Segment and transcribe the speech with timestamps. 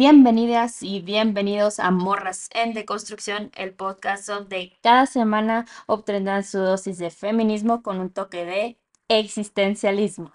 [0.00, 6.96] Bienvenidas y bienvenidos a Morras en Deconstrucción, el podcast donde cada semana obtendrán su dosis
[6.96, 10.32] de feminismo con un toque de existencialismo.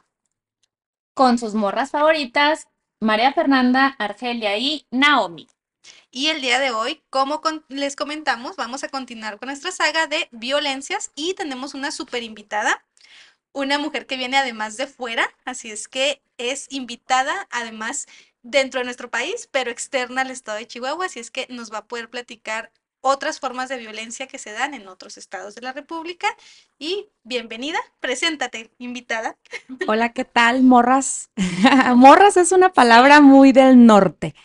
[1.16, 2.68] Con sus morras favoritas,
[3.00, 5.48] María Fernanda, Argelia y Naomi.
[6.12, 10.30] Y el día de hoy, como les comentamos, vamos a continuar con nuestra saga de
[10.32, 12.86] violencias y tenemos una super invitada,
[13.52, 18.05] una mujer que viene además de fuera, así es que es invitada además
[18.45, 21.80] dentro de nuestro país, pero externa al estado de Chihuahua, así es que nos va
[21.80, 25.73] a poder platicar otras formas de violencia que se dan en otros estados de la
[25.73, 26.27] República.
[26.80, 29.36] Y bienvenida, preséntate, invitada.
[29.88, 31.30] Hola, ¿qué tal, morras?
[31.95, 34.36] morras es una palabra muy del norte.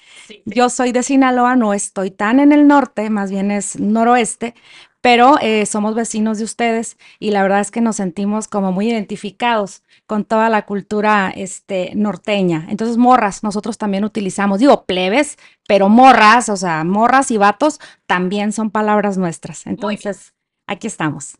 [0.44, 4.54] Yo soy de Sinaloa, no estoy tan en el norte, más bien es noroeste,
[5.00, 8.90] pero eh, somos vecinos de ustedes y la verdad es que nos sentimos como muy
[8.90, 12.66] identificados con toda la cultura este, norteña.
[12.68, 18.52] Entonces, morras, nosotros también utilizamos, digo, plebes, pero morras, o sea, morras y vatos también
[18.52, 19.66] son palabras nuestras.
[19.66, 20.34] Entonces,
[20.66, 21.38] aquí estamos.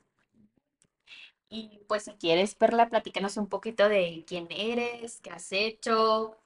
[1.50, 6.36] Y pues si quieres, Perla, platícanos un poquito de quién eres, qué has hecho,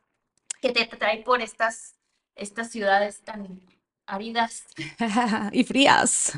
[0.63, 1.95] qué te trae por estas,
[2.35, 3.61] estas ciudades tan
[4.07, 4.65] áridas
[5.53, 6.33] y frías.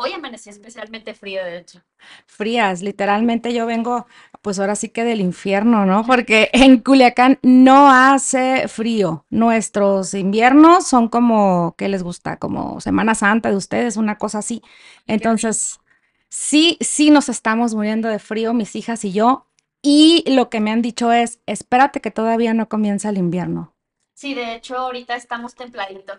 [0.00, 1.82] Hoy amanecí especialmente frío, de hecho.
[2.24, 4.06] Frías, literalmente yo vengo,
[4.42, 6.06] pues ahora sí que del infierno, ¿no?
[6.06, 9.24] Porque en Culiacán no hace frío.
[9.28, 12.36] Nuestros inviernos son como, ¿qué les gusta?
[12.36, 14.62] Como Semana Santa de ustedes, una cosa así.
[15.08, 15.80] Entonces,
[16.28, 19.46] sí, sí nos estamos muriendo de frío, mis hijas y yo.
[19.82, 23.74] Y lo que me han dicho es, espérate que todavía no comienza el invierno.
[24.14, 26.18] Sí, de hecho, ahorita estamos templaditos.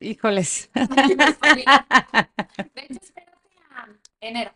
[0.00, 0.70] Híjoles.
[4.20, 4.52] enero.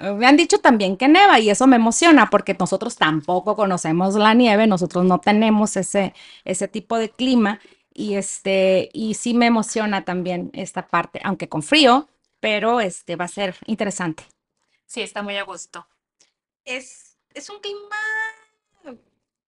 [0.00, 4.34] Me han dicho también que neva y eso me emociona porque nosotros tampoco conocemos la
[4.34, 6.12] nieve, nosotros no tenemos ese,
[6.44, 7.60] ese tipo de clima
[7.94, 12.08] y este y sí me emociona también esta parte, aunque con frío,
[12.40, 14.24] pero este va a ser interesante.
[14.86, 15.86] Sí, está muy a gusto.
[16.64, 17.96] Es, es un clima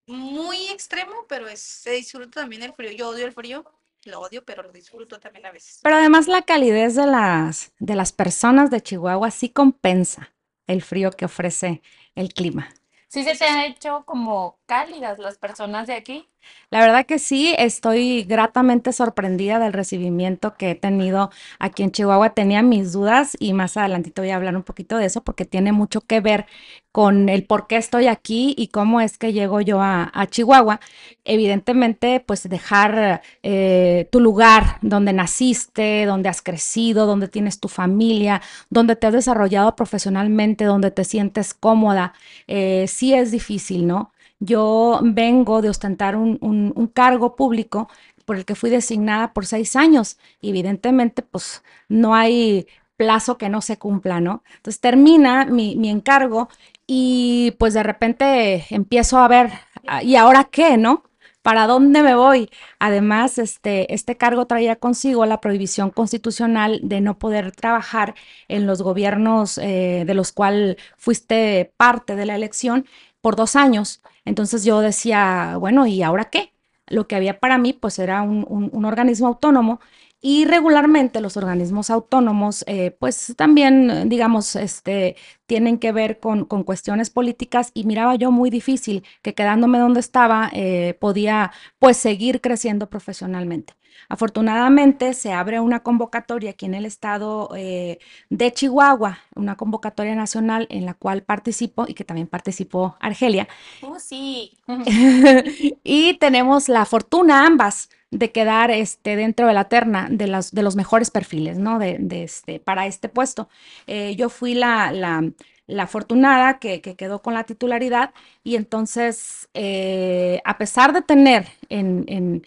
[0.06, 2.92] muy extremo, pero es, se disfruta también el frío.
[2.92, 3.64] Yo odio el frío,
[4.04, 5.80] lo odio, pero lo disfruto también a veces.
[5.82, 10.34] Pero además la calidez de las, de las personas de Chihuahua sí compensa
[10.66, 11.82] el frío que ofrece
[12.14, 12.68] el clima.
[13.08, 16.28] Sí se te han hecho como cálidas las personas de aquí.
[16.70, 22.30] La verdad que sí, estoy gratamente sorprendida del recibimiento que he tenido aquí en Chihuahua.
[22.30, 25.72] Tenía mis dudas y más adelantito voy a hablar un poquito de eso porque tiene
[25.72, 26.46] mucho que ver
[26.92, 30.80] con el por qué estoy aquí y cómo es que llego yo a, Chihuahua.
[31.24, 38.42] Evidentemente, pues dejar eh, tu lugar donde naciste, donde has crecido, donde tienes tu familia,
[38.68, 42.12] donde te has desarrollado profesionalmente, donde te sientes cómoda,
[42.46, 44.12] eh, sí es difícil, ¿no?
[44.40, 47.88] Yo vengo de ostentar un, cargo público
[48.24, 50.18] por el que fui designada por seis años.
[50.42, 52.66] Evidentemente, pues no hay
[52.96, 54.42] plazo que no se cumpla, ¿no?
[54.56, 56.48] Entonces termina mi, mi, encargo
[56.86, 59.50] y pues de repente empiezo a ver,
[59.86, 61.04] ah, ¿y ahora qué, no?
[61.42, 62.50] ¿Para dónde me voy?
[62.78, 68.14] Además, este, este cargo traía consigo la prohibición constitucional de no poder trabajar
[68.48, 72.86] en los gobiernos eh, de los cuales fuiste parte de la elección
[73.22, 74.02] por dos años.
[74.28, 76.52] Entonces yo decía, bueno, ¿y ahora qué?
[76.86, 79.80] Lo que había para mí pues era un, organismo autónomo
[80.20, 85.16] y regularmente los organismos autónomos, eh, pues también, digamos, este,
[85.46, 90.00] tienen que ver con, con, cuestiones políticas y miraba yo muy difícil que quedándome donde
[90.00, 93.77] estaba eh, podía pues seguir creciendo profesionalmente.
[94.08, 97.98] Afortunadamente se abre una convocatoria aquí en el estado eh,
[98.30, 103.48] de Chihuahua, una convocatoria nacional en la cual participo y que también participó Argelia.
[103.82, 104.56] Oh, sí.
[105.84, 110.62] y tenemos la fortuna ambas de quedar este, dentro de la terna de los, de
[110.62, 111.78] los mejores perfiles, ¿no?
[111.78, 113.48] De, este, para este puesto.
[113.86, 118.12] Eh, yo fui la, la, afortunada que, quedó con la titularidad
[118.42, 122.42] y entonces, eh, a pesar de tener en en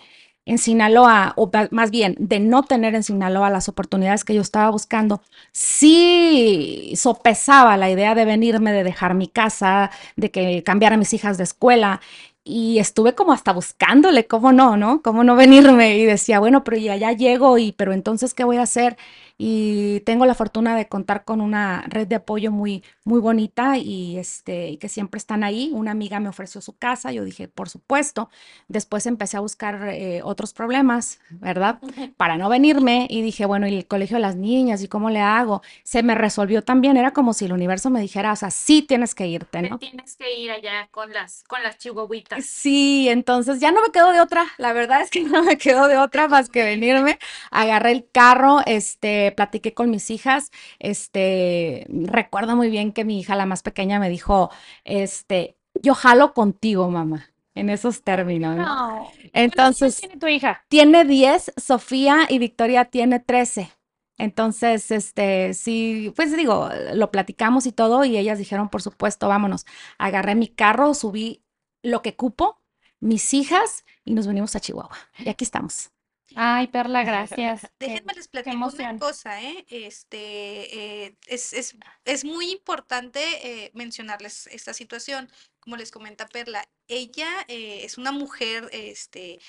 [0.58, 5.22] Sinaloa, o más bien de no tener en Sinaloa las oportunidades que yo estaba buscando,
[5.52, 11.14] sí sopesaba la idea de venirme, de dejar mi casa, de que cambiara a mis
[11.14, 12.02] hijas de escuela.
[12.44, 15.02] Y estuve como hasta buscándole, cómo no, ¿no?
[15.04, 15.98] Cómo no venirme.
[15.98, 18.98] Y decía, bueno, pero ya, ya llego, y pero entonces, ¿qué voy a hacer?
[19.44, 24.20] Y tengo la fortuna de contar con una red de apoyo muy, muy bonita y
[24.20, 25.72] este, que siempre están ahí.
[25.74, 28.30] Una amiga me ofreció su casa, yo dije, por supuesto.
[28.68, 31.80] Después empecé a buscar eh, otros problemas, ¿verdad?
[32.18, 34.84] Para no venirme y dije, bueno, ¿y el colegio de las niñas?
[34.84, 35.64] ¿Y cómo le hago?
[35.82, 39.16] Se me resolvió también, era como si el universo me dijera, o sea, sí tienes
[39.16, 39.80] que irte, ¿no?
[39.80, 42.46] Tienes que ir allá con las, con las chihuahuitas.
[42.46, 45.88] Sí, entonces ya no me quedo de otra, la verdad es que no me quedo
[45.88, 47.18] de otra más que venirme.
[47.50, 53.36] Agarré el carro, este, platiqué con mis hijas, este, recuerdo muy bien que mi hija,
[53.36, 54.50] la más pequeña, me dijo,
[54.84, 57.28] este, yo jalo contigo, mamá.
[57.54, 58.66] En esos términos, ¿no?
[58.66, 59.12] No.
[59.34, 60.64] Entonces, tiene tu hija?
[60.70, 63.70] tiene 10, Sofía y Victoria tiene 13.
[64.18, 69.66] Entonces, este, sí, pues digo, lo platicamos y todo, y ellas dijeron, por supuesto, vámonos.
[69.98, 71.44] Agarré mi carro, subí
[71.82, 72.62] lo que cupo,
[73.00, 74.96] mis hijas, y nos venimos a Chihuahua.
[75.18, 75.92] Y aquí estamos.
[76.34, 77.62] Ay, Perla, gracias.
[77.80, 79.66] Déjenme les platico una cosa, ¿eh?
[79.70, 81.76] Este, eh, es, es-
[82.06, 83.20] es muy importante
[83.66, 85.30] eh, mencionarles esta situación.
[85.60, 89.40] Como les comenta Perla, ella eh, es una mujer este,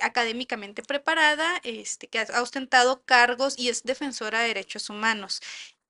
[0.00, 5.40] académicamente preparada, este, que ha ostentado cargos y es defensora de derechos humanos.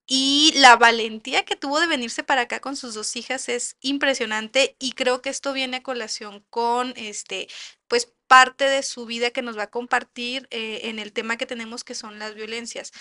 [0.07, 4.77] Y la valentía que tuvo de venirse para acá con sus dos hijas es impresionante
[4.79, 7.49] y creo que esto viene a colación con este,
[7.89, 11.47] pues parte de su vida que nos va a compartir eh, en el tema que
[11.47, 12.93] tenemos que son las violencias.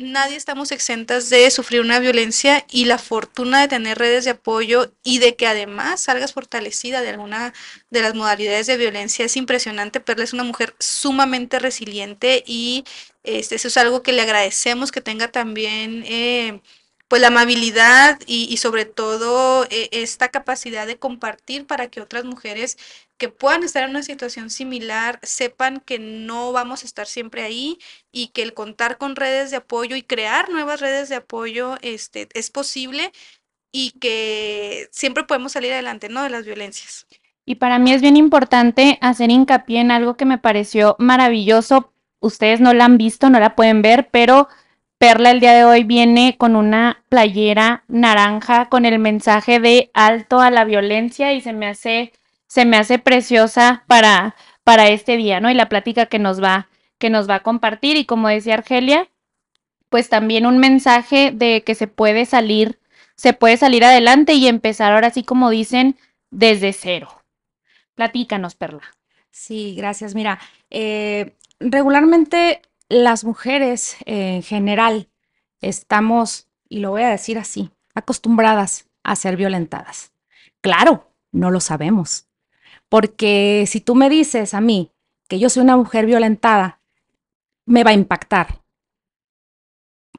[0.00, 4.92] Nadie estamos exentas de sufrir una violencia y la fortuna de tener redes de apoyo
[5.02, 7.52] y de que además salgas fortalecida de alguna
[7.90, 9.98] de las modalidades de violencia es impresionante.
[9.98, 12.84] Perla es una mujer sumamente resiliente y
[13.28, 16.60] este, eso es algo que le agradecemos que tenga también eh,
[17.08, 22.76] pues la amabilidad y, sobre todo eh, esta capacidad de compartir para que otras mujeres
[23.16, 27.78] que puedan estar en una situación similar sepan que no vamos a estar siempre ahí
[28.12, 32.28] y que el contar con redes de apoyo y crear nuevas redes de apoyo este,
[32.34, 33.12] es posible
[33.72, 36.22] y que siempre podemos salir adelante, ¿no?
[36.22, 37.06] De las violencias.
[37.44, 41.92] Y para mí es bien importante hacer hincapié en algo que me pareció maravilloso.
[42.20, 44.48] Ustedes no la han visto, no la pueden ver, pero
[44.98, 50.40] Perla el día de hoy viene con una playera naranja con el mensaje de alto
[50.40, 52.12] a la violencia y se me hace,
[52.48, 54.34] se me hace preciosa para,
[54.64, 55.50] para este día, ¿no?
[55.50, 56.68] Y la plática que nos va,
[56.98, 57.96] que nos va a compartir.
[57.96, 59.08] Y como decía Argelia,
[59.88, 62.80] pues también un mensaje de que se puede salir,
[63.14, 65.96] se puede salir adelante y empezar ahora sí como dicen,
[66.30, 67.22] desde cero.
[67.94, 68.82] Platícanos, Perla.
[69.30, 70.16] Sí, gracias.
[70.16, 70.40] Mira,
[70.70, 75.08] eh, regularmente las mujeres en general
[75.60, 80.12] estamos, y lo voy a decir así, acostumbradas a ser violentadas.
[80.60, 82.26] Claro, no lo sabemos.
[82.88, 84.92] Porque si tú me dices a mí
[85.28, 86.80] que yo soy una mujer violentada,
[87.66, 88.62] me va a impactar.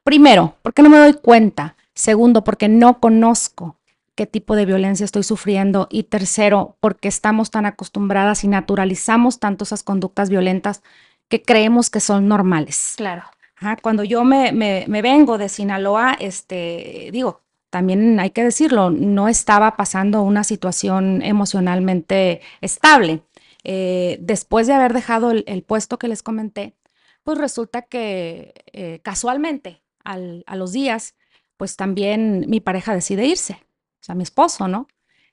[0.04, 1.76] Primero, porque no me doy cuenta.
[1.94, 3.76] Segundo, porque no conozco
[4.14, 5.88] qué tipo de violencia estoy sufriendo.
[5.90, 10.82] Y tercero, porque estamos tan acostumbradas y naturalizamos tanto esas conductas violentas
[11.30, 12.94] que creemos que son normales.
[12.98, 13.22] Claro.
[13.56, 17.40] Ajá, Cuando yo me, me- me vengo de Sinaloa, este, digo,
[17.70, 23.22] también hay que decirlo, no estaba pasando una situación emocionalmente estable.
[23.64, 26.74] Eh, después de haber dejado el, el puesto que les comenté,
[27.22, 31.14] pues resulta que eh, casualmente al- a los días,
[31.58, 33.52] pues también mi pareja decide irse,
[34.00, 34.88] o sea, mi esposo, ¿no?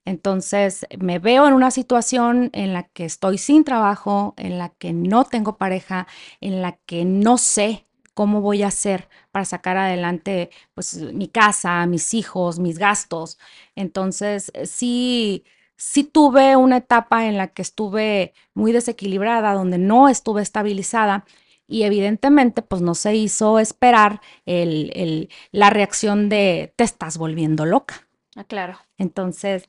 [0.08, 4.94] Entonces me veo en una situación en la que estoy sin trabajo, en la que
[4.94, 6.08] no tengo pareja,
[6.40, 7.84] en la que no sé
[8.14, 13.38] cómo voy a hacer para sacar adelante pues mi casa, mis hijos, mis gastos.
[13.76, 15.44] Entonces, sí,
[15.76, 21.26] sí tuve una etapa en la que estuve muy desequilibrada, donde no estuve estabilizada
[21.68, 27.66] y evidentemente pues no se hizo esperar el- el- la reacción de te estás volviendo
[27.66, 28.07] loca.
[28.38, 28.78] Ah, claro.
[28.98, 29.68] Entonces,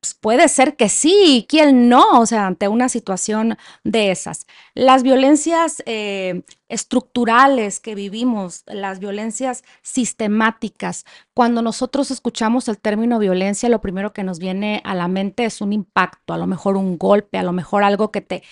[0.00, 2.20] pues puede ser que sí, ¿quién no?
[2.20, 4.46] O sea, ante una situación de esas.
[4.74, 13.68] Las violencias eh, estructurales que vivimos, las violencias sistemáticas, cuando nosotros escuchamos el término violencia,
[13.70, 16.98] lo primero que nos viene a la mente es un impacto, a lo mejor un
[16.98, 18.42] golpe, a lo mejor algo que te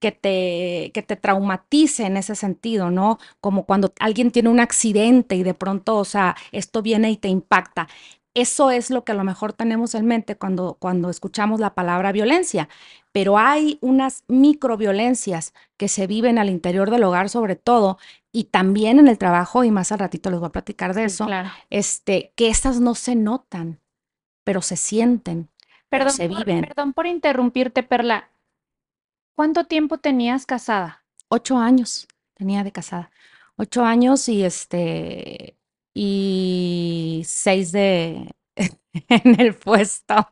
[0.00, 3.18] que te, que te traumatice en ese sentido, ¿no?
[3.40, 7.28] Como cuando alguien tiene un accidente y de pronto, o sea, esto viene y te
[7.28, 7.88] impacta.
[8.34, 12.12] Eso es lo que a lo mejor tenemos en mente cuando, cuando escuchamos la palabra
[12.12, 12.68] violencia,
[13.12, 17.98] pero hay unas microviolencias que se viven al interior del hogar sobre todo
[18.32, 21.06] y también en el trabajo y más al ratito les voy a platicar de Sí,
[21.06, 21.50] eso, claro.
[21.68, 23.80] este, que esas no se notan,
[24.44, 25.50] pero se sienten,
[25.88, 26.60] pero se por, viven.
[26.60, 28.30] perdón por interrumpirte, Perla.
[29.36, 31.04] ¿Cuánto tiempo tenías casada?
[31.28, 33.10] Ocho años tenía de casada.
[33.56, 35.56] Ocho años y este,
[35.94, 38.34] y seis de
[39.08, 40.28] en el puesto.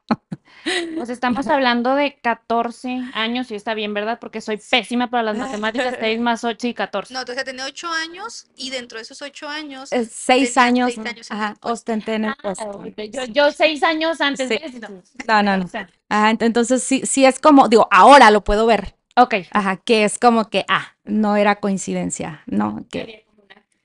[0.97, 4.19] Pues estamos hablando de 14 años y está bien, ¿verdad?
[4.21, 7.15] Porque soy pésima para las matemáticas, 6 más 8 y 14.
[7.15, 10.99] No, entonces tenía ocho años y dentro de esos ocho años Eh, Seis Tenía años,
[10.99, 12.71] años ajá, ostenté en el Ah, puesto.
[12.71, 14.59] ok, yo, yo seis años antes Sí.
[14.59, 14.79] de eso.
[15.27, 15.65] No, no, no.
[16.11, 18.97] Ajá, ent- entonces sí, sí es como, digo, ahora lo puedo ver.
[19.17, 19.35] ok.
[19.53, 22.85] Ajá, que es como que, ah, no era coincidencia, ¿no?
[22.91, 23.27] Que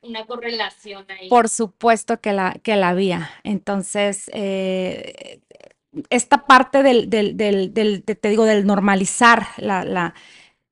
[0.08, 1.30] una, correlación ahí.
[1.30, 3.30] por supuesto que la, que la había.
[3.44, 5.40] Entonces, eh,
[6.10, 10.14] esta parte del, del, del, del- de- te digo, del normalizar, la, la,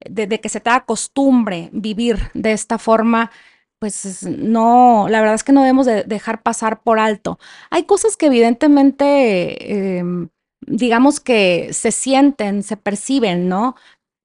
[0.05, 3.31] de, que se te haga costumbre vivir de esta forma,
[3.79, 7.39] pues es- no, la verdad es que no debemos de dejar pasar por alto.
[7.69, 10.29] Hay cosas que evidentemente, em,
[10.65, 13.75] digamos que se sienten, se perciben, ¿no?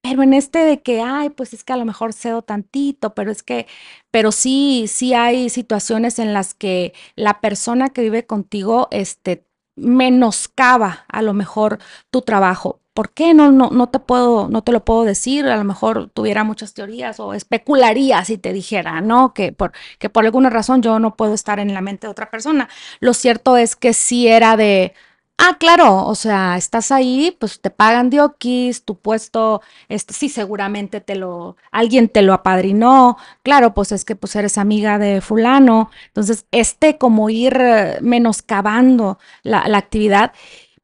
[0.09, 3.31] Pero en este de que, ay, pues es que a lo mejor cedo tantito, pero
[3.31, 3.67] es que,
[4.11, 9.45] pero sí, sí hay situaciones en las que la persona que vive contigo, este,
[9.77, 11.79] menoscaba a lo mejor
[12.11, 12.81] tu trabajo.
[12.95, 13.35] ¿Por qué?
[13.35, 15.47] No, no, no te puedo, no te lo puedo decir.
[15.47, 19.35] A lo mejor tuviera muchas teorías o especularía si te dijera, ¿no?
[19.35, 22.31] Que por, que por alguna razón yo no puedo estar en la mente de otra
[22.31, 22.69] persona.
[23.01, 24.95] Lo cierto es que sí era de,
[25.39, 31.01] ah, claro, o sea, estás ahí, pues te pagan diokis, tu puesto, este, sí, seguramente
[31.01, 33.17] te lo, alguien te lo apadrinó.
[33.43, 35.91] Claro, pues es que pues eres amiga de fulano.
[36.09, 40.33] Entonces, este como ir eh, menoscabando la, la actividad.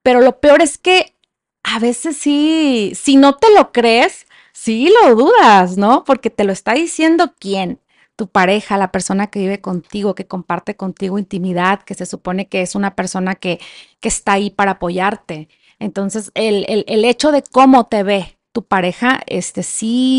[0.02, 1.14] Pero lo peor es que
[1.62, 6.04] a veces sí, si no te lo crees, sí lo dudas, ¿no?
[6.04, 7.80] Porque te lo está diciendo quién,
[8.16, 12.62] tu pareja, la persona que vive contigo, que comparte contigo intimidad, que se supone que
[12.62, 13.60] es una persona que,
[14.00, 15.48] que está ahí para apoyarte.
[15.78, 19.62] Entonces, el, el, el hecho de cómo te ve tu pareja, este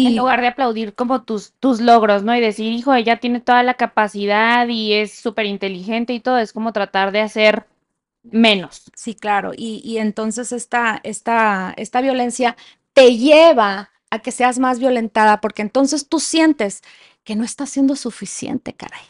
[0.03, 2.33] En sí, lugar de aplaudir como tus, tus logros, ¿no?
[2.35, 6.53] Y decir, hijo, ella tiene toda la capacidad y es súper inteligente y todo, es
[6.53, 7.67] como tratar de hacer
[8.23, 8.93] menos.
[8.95, 9.51] Sí, claro.
[9.55, 12.55] Y, y entonces esta, esta, esta violencia
[12.93, 16.81] te lleva a que seas más violentada porque entonces tú sientes
[17.25, 19.01] que no está siendo suficiente, caray.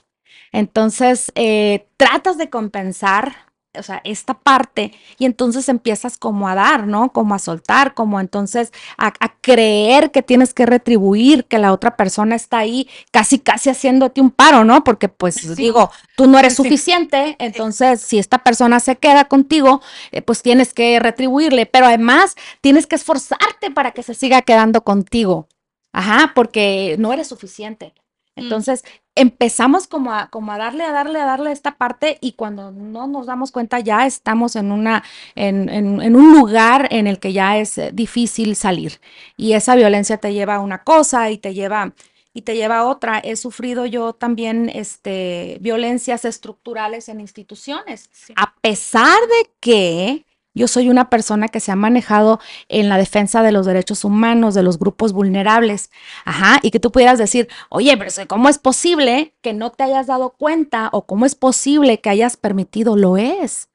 [0.52, 3.36] Entonces eh, tratas de compensar,
[3.78, 7.12] o sea, esta parte y entonces empiezas como a dar, ¿no?
[7.12, 11.98] Como a soltar, como entonces a, a creer que tienes que retribuir, que la otra
[11.98, 14.86] persona está ahí casi, casi haciéndote un paro, ¿no?
[14.86, 15.56] Porque pues Sí.
[15.56, 19.82] digo, tú no eres suficiente, entonces si esta persona se queda contigo,
[20.14, 24.86] eh, pues tienes que retribuirle, pero además tienes que esforzarte para que se siga quedando
[24.86, 25.50] contigo.
[25.92, 27.94] Ajá, porque no eres suficiente.
[28.36, 28.42] Mm.
[28.44, 28.84] Entonces
[29.16, 33.08] empezamos como a, como a darle, a darle, a darle esta parte y cuando no
[33.08, 35.04] nos damos cuenta ya estamos en una,
[35.36, 39.00] en, en- en un lugar en el que ya es eh, difícil salir.
[39.38, 41.94] Y esa violencia te lleva a una cosa y te lleva,
[42.34, 43.20] y te lleva a otra.
[43.20, 48.34] He sufrido yo también este, violencias estructurales en instituciones Sí.
[48.36, 50.26] a pesar de que
[50.56, 54.56] yo soy una persona que se ha manejado en la defensa de los derechos humanos,
[54.56, 55.92] de los grupos vulnerables,
[56.24, 60.08] ajá, y que tú pudieras decir, oye, pero ¿cómo es posible que no te hayas
[60.08, 62.96] dado cuenta o cómo es posible que hayas permitido?
[62.96, 63.70] Lo es.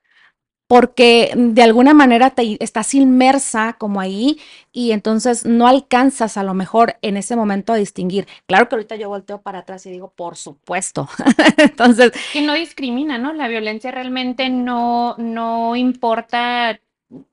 [0.71, 4.39] Porque de alguna manera te estás inmersa como ahí
[4.71, 8.29] y entonces no alcanzas a lo mejor en ese momento a distinguir.
[8.47, 11.09] Claro que ahorita yo volteo para atrás y digo, por supuesto.
[11.57, 13.33] entonces, Que no discrimina, ¿no?
[13.33, 16.79] La violencia realmente no, no importa,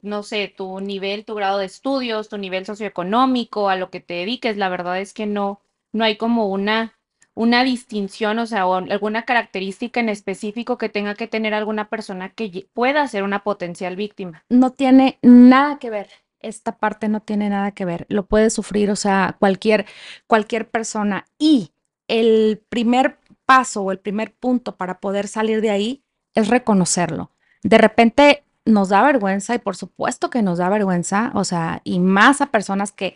[0.01, 4.15] no sé, tu nivel, tu grado de estudios, tu nivel socioeconómico, a lo que te
[4.15, 4.57] dediques.
[4.57, 6.96] La verdad es que no, no hay como una,
[7.37, 12.67] una distinción, o sea, alguna característica en específico que tenga que tener alguna persona que
[12.73, 14.43] pueda ser una potencial víctima.
[14.49, 16.09] no tiene nada que ver.
[16.39, 18.05] Esta parte no tiene nada que ver.
[18.09, 19.85] Lo puede sufrir, o sea, cualquier,
[20.27, 21.25] cualquier persona.
[21.39, 21.71] Y
[22.07, 26.03] el primer paso o el primer punto para poder salir de ahí
[26.35, 27.31] es reconocerlo.
[27.63, 31.99] De repente nos da vergüenza y por supuesto que nos da vergüenza, o sea, y
[31.99, 33.15] más a personas que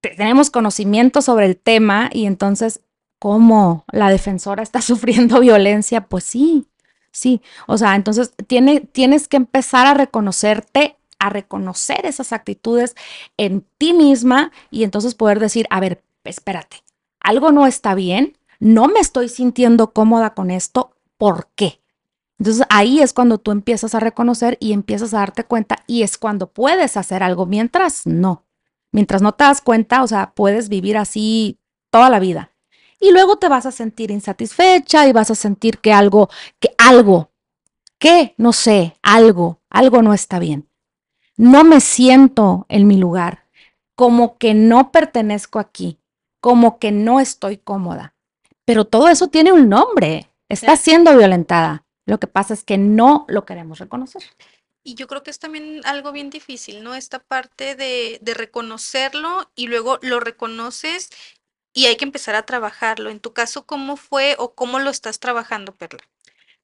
[0.00, 2.80] te- tenemos conocimiento sobre el tema y entonces,
[3.20, 6.00] ¿cómo la defensora está sufriendo violencia?
[6.08, 6.66] Pues sí,
[7.12, 7.40] sí.
[7.68, 12.96] O sea, entonces tiene, tienes que empezar a reconocerte, a reconocer esas actitudes
[13.36, 16.78] en ti misma y entonces poder decir, a ver, espérate,
[17.20, 21.80] algo no está bien, no me estoy sintiendo cómoda con esto, ¿por qué?
[22.38, 26.16] Entonces ahí es cuando tú empiezas a reconocer y empiezas a darte cuenta y es
[26.16, 28.46] cuando puedes hacer algo, mientras no.
[28.92, 31.58] Mientras no te das cuenta, o sea, puedes vivir así
[31.90, 32.49] toda la vida.
[33.00, 36.28] Y luego te vas a sentir insatisfecha y vas a sentir que algo,
[36.60, 37.32] que algo,
[37.98, 40.68] que no sé, algo, algo no está bien.
[41.36, 43.46] No me siento en mi lugar,
[43.96, 45.98] como que no pertenezco aquí,
[46.40, 48.14] como que no estoy cómoda.
[48.64, 51.84] pero todo eso tiene un nombre, está siendo violentada.
[52.06, 54.22] Lo que pasa es que no lo queremos reconocer.
[54.82, 56.94] Y yo creo que es también algo bien difícil, ¿no?
[56.94, 61.10] Esta parte de, de reconocerlo y luego lo reconoces
[61.72, 63.10] y hay que empezar a trabajarlo.
[63.10, 66.00] En tu caso, ¿cómo fue o cómo lo estás trabajando, Perla?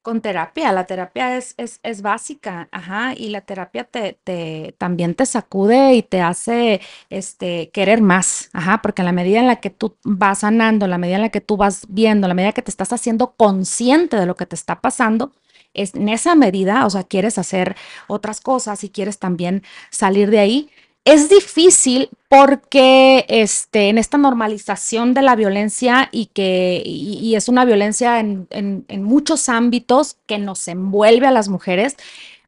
[0.01, 5.15] Con terapia, la terapia es, es, es básica, ajá, y la terapia te, te, también
[5.15, 9.57] te sacude y te hace este, querer más, ajá, porque en la medida en la
[9.57, 12.35] que tú vas sanando, en la medida en la que tú vas viendo, en la
[12.35, 15.33] medida que te estás haciendo consciente de lo que te está pasando,
[15.73, 17.75] es, en esa medida, o sea, quieres hacer
[18.07, 20.69] otras cosas y quieres también salir de ahí.
[21.07, 27.63] Es difícil porque este, en esta normalización de la violencia y que y, es una
[27.63, 31.95] violencia en, en, muchos ámbitos que nos envuelve a las mujeres.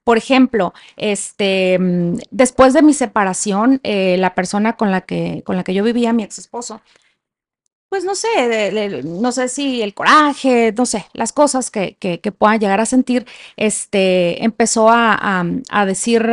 [0.04, 1.80] Por ejemplo, este,
[2.32, 6.12] después de mi separación, eh, la persona con la, que, con la que yo vivía,
[6.12, 6.82] mi ex esposo,
[7.88, 12.60] pues no sé, no sé si el coraje, no sé, las cosas que, que, puedan
[12.60, 13.26] llegar a sentir,
[13.56, 16.30] este, empezó a, a, decir,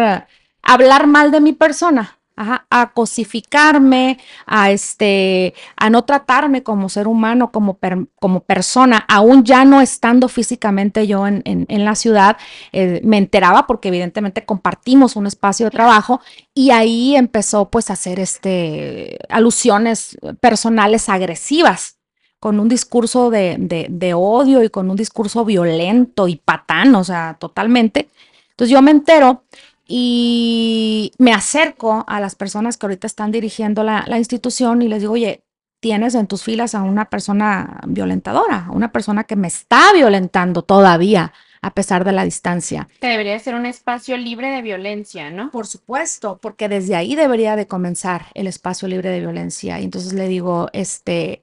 [0.67, 7.09] hablar mal de mi persona, Ajá, a cosificarme, a este, a no tratarme como ser
[7.09, 11.95] humano, como, per, como persona, aún ya no estando físicamente yo en, en, en la
[11.95, 12.37] ciudad,
[12.73, 16.21] eh, me enteraba porque evidentemente compartimos un espacio de trabajo
[16.53, 21.97] y ahí empezó pues a hacer este, alusiones personales agresivas
[22.39, 27.03] con un discurso de, de, de odio y con un discurso violento y patán, o
[27.03, 28.11] sea, totalmente.
[28.51, 29.45] Entonces yo me entero
[29.87, 35.01] y me acerco a las personas que ahorita están dirigiendo la, la, institución y les
[35.01, 35.45] digo, oye,
[35.81, 41.33] tienes en tus filas a una persona violentadora, una persona que me está violentando todavía
[41.63, 42.89] a pesar de la distancia.
[43.01, 45.51] Que debería ser un espacio libre de violencia, ¿no?
[45.51, 49.81] Por supuesto, porque desde ahí debería de comenzar el espacio libre de violencia.
[49.81, 51.43] Y entonces le digo, este,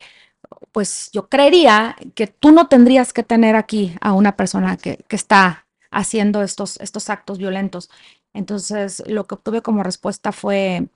[0.71, 5.15] pues yo creería que tú no tendrías que tener aquí a una persona que, que
[5.15, 7.89] está haciendo estos, estos actos violentos.
[8.33, 10.87] Entonces, lo que obtuve como respuesta fue,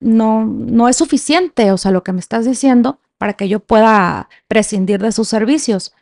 [0.00, 4.28] no, no es suficiente, o sea, lo que me estás diciendo para que yo pueda
[4.48, 5.94] prescindir de sus servicios.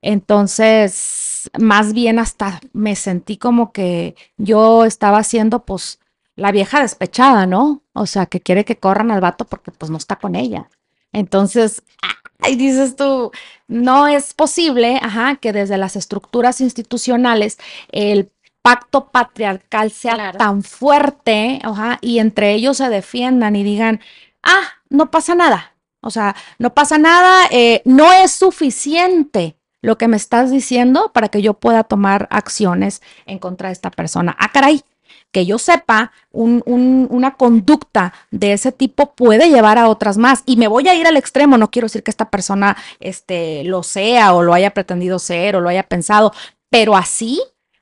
[0.00, 5.98] Entonces, más bien hasta me sentí como que yo estaba haciendo, pues,
[6.36, 7.82] la vieja despechada, ¿no?
[7.94, 10.68] O sea, que quiere que corran al vato porque, pues, no está con ella.
[11.12, 11.82] Entonces,
[12.40, 13.32] ahí dices tú,
[13.66, 17.58] no es posible, ajá, que desde las estructuras institucionales
[17.90, 18.30] el
[18.68, 20.36] pacto patriarcal sea claro.
[20.36, 24.00] tan fuerte ajá, y entre ellos se defiendan y digan,
[24.42, 30.06] ah, no pasa nada, o sea, no pasa nada, eh, no es suficiente lo que
[30.06, 34.36] me estás diciendo para que yo pueda tomar acciones en contra de esta persona.
[34.38, 34.82] Ah, caray,
[35.32, 40.42] que yo sepa, un, un, una conducta de ese tipo puede llevar a otras más.
[40.44, 43.82] Y me voy a ir al extremo, no quiero decir que esta persona este, lo
[43.82, 46.34] sea o lo haya pretendido ser o lo haya pensado,
[46.68, 47.40] pero así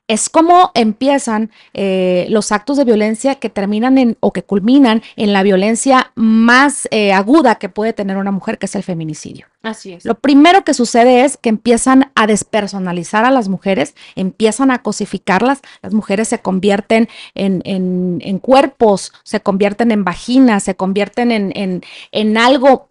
[0.08, 5.32] es como empiezan eh, los actos de violencia que terminan en o que culminan en
[5.32, 9.46] la violencia más eh, aguda que puede tener una mujer, que es el feminicidio.
[9.62, 10.04] Así es.
[10.04, 15.60] Lo primero que sucede es que empiezan a despersonalizar a las mujeres, empiezan a cosificarlas,
[15.82, 21.52] las mujeres se convierten en, en, en cuerpos, se convierten en vaginas, se convierten en,
[21.56, 22.88] en, en algo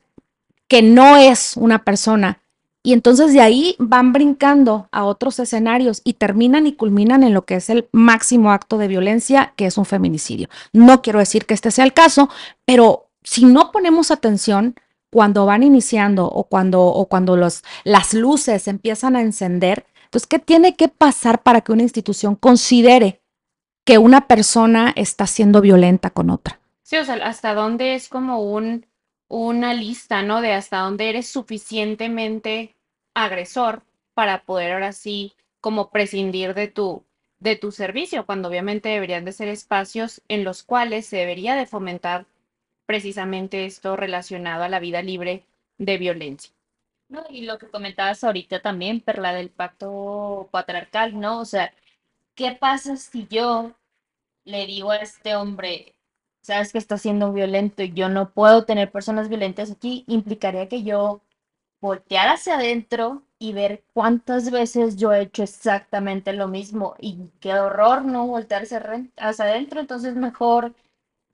[0.67, 2.39] que no es una persona,
[2.85, 7.43] y entonces de ahí van brincando a otros escenarios y terminan y culminan en lo
[7.43, 10.49] que es el máximo acto de violencia, que es un feminicidio.
[10.71, 12.29] No quiero decir que este sea el caso,
[12.63, 14.75] pero si no ponemos atención
[15.11, 20.37] cuando van iniciando o cuando, o cuando los, las luces empiezan a encender, entonces, ¿qué
[20.37, 23.23] tiene que pasar para que una institución considere
[23.83, 26.59] que una persona está siendo violenta con otra?
[26.83, 28.85] Sí, o sea, hasta dónde es como un,
[29.27, 30.41] una lista, ¿no?
[30.41, 32.74] De hasta dónde eres suficientemente
[33.15, 33.81] agresor
[34.13, 37.03] para poder ahora sí como prescindir de tu
[37.39, 41.65] de tu servicio, cuando obviamente deberían de ser espacios en los cuales se debería de
[41.65, 42.25] fomentar
[42.85, 45.43] precisamente esto relacionado a la vida libre
[45.77, 46.53] de violencia.
[47.07, 51.39] No, y lo que comentabas ahorita también, Perla, del pacto patriarcal, ¿no?
[51.39, 51.73] O sea,
[52.35, 53.73] ¿qué pasa si yo
[54.43, 55.93] le digo a este hombre,
[56.41, 60.03] sabes que está siendo violento y yo no puedo tener personas violentas aquí?
[60.07, 61.21] Implicaría que yo
[61.85, 67.53] voltear hacia adentro y ver cuántas veces yo he hecho exactamente lo mismo y qué
[67.53, 68.79] horror no voltearse
[69.17, 70.73] hacia adentro, entonces mejor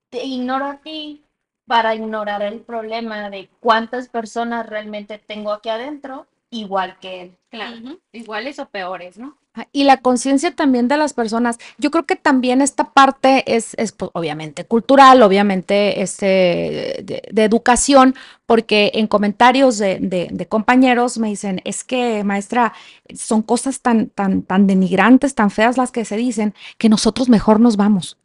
[0.10, 1.24] te ignoro a ti
[1.66, 7.38] para ignorar el problema de cuántas personas realmente tengo aquí adentro, igual que él.
[7.50, 8.00] Claro, uh -huh.
[8.12, 9.38] iguales o peores, ¿no?
[9.74, 11.58] Y la conciencia también de las personas.
[11.78, 18.16] Yo creo que también esta parte es, es, pues, obviamente cultural, obviamente este, de, educación,
[18.46, 22.72] porque en comentarios de, de- de compañeros me dicen, es que maestra,
[23.14, 27.60] son cosas tan, tan, tan denigrantes, tan feas las que se dicen, que nosotros mejor
[27.60, 28.18] nos vamos.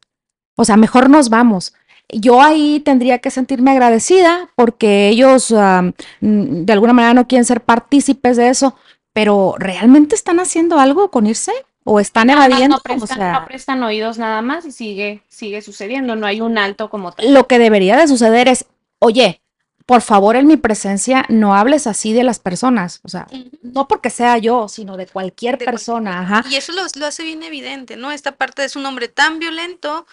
[0.56, 1.74] O sea, mejor nos vamos.
[2.08, 7.62] Yo ahí tendría que sentirme agradecida porque ellos mm, de alguna manera no quieren ser
[7.62, 8.76] partícipes de eso,
[9.16, 11.50] pero ¿realmente están haciendo algo con irse?
[11.84, 12.76] ¿O están evadiendo?
[12.76, 16.42] no O prestan, no sea, prestan oídos nada más y sigue, sigue sucediendo, no hay
[16.42, 17.32] un alto como tal.
[17.32, 18.66] lo que debería de suceder es,
[18.98, 19.40] oye,
[19.86, 23.00] por favor en mi presencia no hables así de las personas.
[23.04, 23.26] O sea,
[23.62, 26.20] no porque sea yo, sino de cualquier De cualquier persona.
[26.20, 26.44] Ajá.
[26.50, 28.12] Y eso lo, lo hace bien evidente, ¿no?
[28.12, 30.06] Esta parte es un hombre tan violento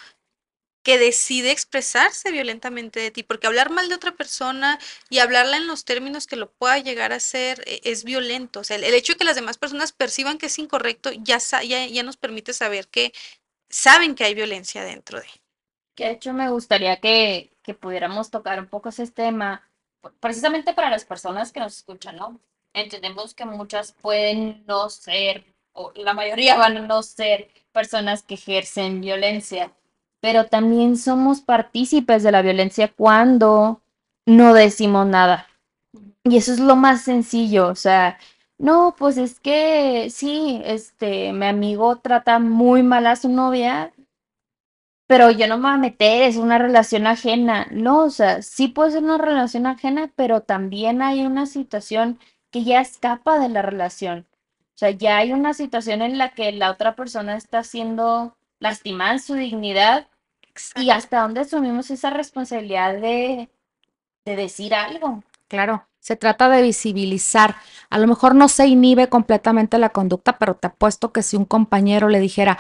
[0.83, 5.67] que decide expresarse violentamente de ti, porque hablar mal de otra persona y hablarla en
[5.67, 8.59] los términos que lo pueda llegar a ser eh, es violento.
[8.59, 11.85] O sea, el, hecho de que las demás personas perciban que es incorrecto ya, ya,
[11.87, 13.13] ya nos permite saber que
[13.69, 15.27] saben que hay violencia dentro de.
[15.95, 19.67] Que de hecho me gustaría que, que pudiéramos tocar un poco ese tema,
[20.19, 22.39] precisamente para las personas que nos escuchan, ¿no?
[22.73, 28.33] Entendemos que muchas pueden no ser, o la mayoría van a no ser personas que
[28.33, 29.71] ejercen violencia,
[30.23, 33.81] pero también somos partícipes de la violencia cuando
[34.25, 35.47] no decimos nada.
[36.23, 38.17] Y eso es lo más sencillo, o sea,
[38.57, 43.91] no, pues es que sí, este, mi amigo trata muy mal a su novia,
[45.07, 47.67] pero yo no me voy a meter, es una relación ajena.
[47.71, 52.17] No, o sea, sí puede ser una relación ajena, pero también hay una situación
[52.49, 54.25] que ya escapa de la relación.
[54.75, 59.11] O sea, ya hay una situación en la que la otra persona está siendo lastimada
[59.13, 60.07] en su dignidad
[60.75, 63.49] y hasta dónde asumimos esa responsabilidad de,
[64.25, 65.23] de decir algo.
[65.47, 67.55] Claro, se trata de visibilizar.
[67.89, 71.45] A lo mejor no se inhibe completamente la conducta, pero te apuesto que si un
[71.45, 72.57] compañero le dijera,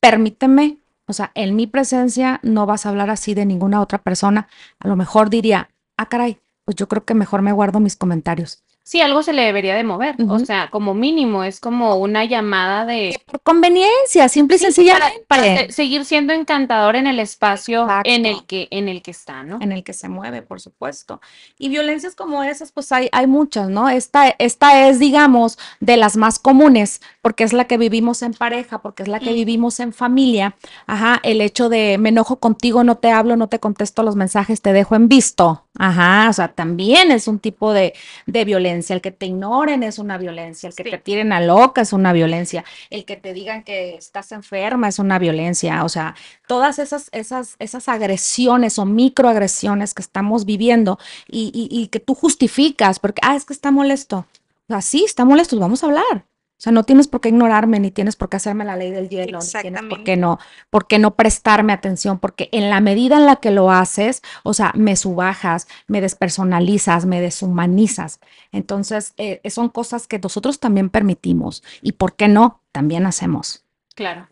[0.00, 4.48] permíteme, o sea, en mi presencia no vas a hablar así de ninguna otra persona,
[4.78, 8.62] a lo mejor diría, ah, caray, pues yo creo que mejor me guardo mis comentarios.
[8.88, 10.14] Sí, algo se le debería de mover.
[10.28, 15.26] O sea, como mínimo, es como una llamada de Por conveniencia, simple y para sencillamente,
[15.66, 19.58] se- seguir siendo encantador en el espacio en el que, en el que está, ¿no?
[19.60, 21.20] en el que se mueve, por supuesto.
[21.58, 23.88] Y violencias como esas, pues hay, hay muchas, ¿no?
[23.88, 28.82] Esta, esta es, digamos, de las más comunes, porque es la que vivimos en pareja,
[28.82, 29.34] porque es la que Mm.
[29.34, 30.54] vivimos en familia.
[30.86, 34.62] Ajá, el hecho de me enojo contigo, no te hablo, no te contesto los mensajes,
[34.62, 35.65] te dejo en visto.
[35.78, 37.92] Ajá, o sea, también es un tipo de,
[38.26, 38.94] de violencia.
[38.94, 40.90] El que te ignoren es una violencia, el que Sí.
[40.90, 44.98] te tiren a loca es una violencia, el que te digan que estás enferma es
[44.98, 45.84] una violencia.
[45.84, 46.14] O sea,
[46.46, 52.14] todas esas, esas, esas agresiones o microagresiones que estamos viviendo y, y- y que tú
[52.14, 54.26] justificas porque, ah, es que está molesto.
[54.68, 56.24] O sea, sí, está molesto, vamos a hablar.
[56.58, 59.10] O sea, no tienes por qué ignorarme, ni tienes por qué hacerme la ley del
[59.10, 60.38] hielo, ni tienes por qué no,
[60.70, 64.54] por qué no prestarme atención, porque en la medida en la que lo haces, o
[64.54, 68.20] sea, me subajas, me despersonalizas, me deshumanizas.
[68.52, 72.62] Entonces, eh, son cosas que nosotros también permitimos y, ¿por qué no?
[72.72, 73.66] También hacemos.
[73.94, 74.28] Claro.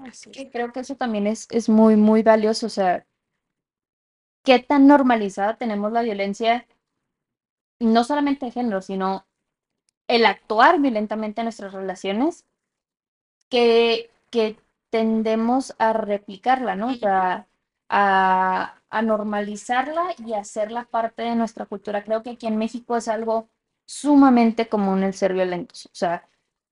[0.00, 0.48] Así es.
[0.52, 2.66] Creo que eso también es, es muy, muy valioso.
[2.66, 3.06] O sea,
[4.44, 6.66] qué tan normalizada tenemos la violencia,
[7.80, 9.26] no solamente de género, sino
[10.14, 12.44] el actuar violentamente en nuestras relaciones,
[13.48, 14.56] que, que
[14.90, 16.88] tendemos a replicarla, ¿no?
[16.88, 17.46] O sea,
[17.88, 22.04] a, a normalizarla y hacerla parte de nuestra cultura.
[22.04, 23.48] Creo que aquí en México es algo
[23.86, 25.86] sumamente común el ser violentos.
[25.86, 26.28] O sea,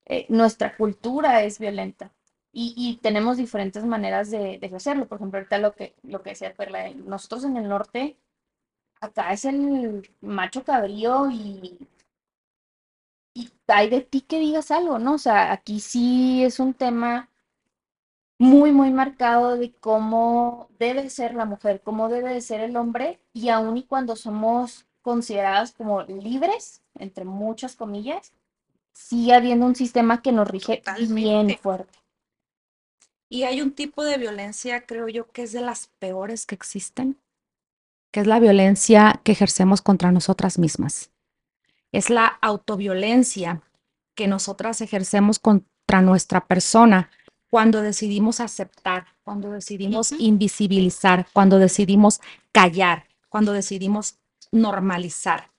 [0.07, 2.13] eh, nuestra cultura es violenta
[2.53, 5.07] y, y tenemos diferentes maneras de, de hacerlo.
[5.09, 8.17] Por ejemplo, ahorita lo que, lo que decía Perla, eh, nosotros en el norte,
[9.01, 11.79] acá es el macho cabrío y,
[13.35, 15.15] y hay de ti que digas algo, ¿no?
[15.15, 17.29] O sea, aquí sí es un tema
[18.39, 23.21] muy, muy marcado de cómo debe ser la mujer, cómo debe de ser el hombre,
[23.33, 28.33] y aun y cuando somos consideradas como libres, entre muchas comillas,
[28.93, 31.99] sigue habiendo un sistema que nos rige bien fuerte.
[33.29, 37.17] Y hay un tipo de violencia, creo yo, que es de las peores que existen,
[38.11, 41.10] que es la violencia que ejercemos contra nosotras mismas.
[41.93, 43.63] Es la autoviolencia
[44.15, 47.11] que nosotras ejercemos contra nuestra persona
[47.51, 52.21] cuando decidimos aceptar, cuando decidimos invisibilizar, cuando decidimos
[52.53, 54.19] callar, cuando decidimos
[54.53, 55.51] normalizar.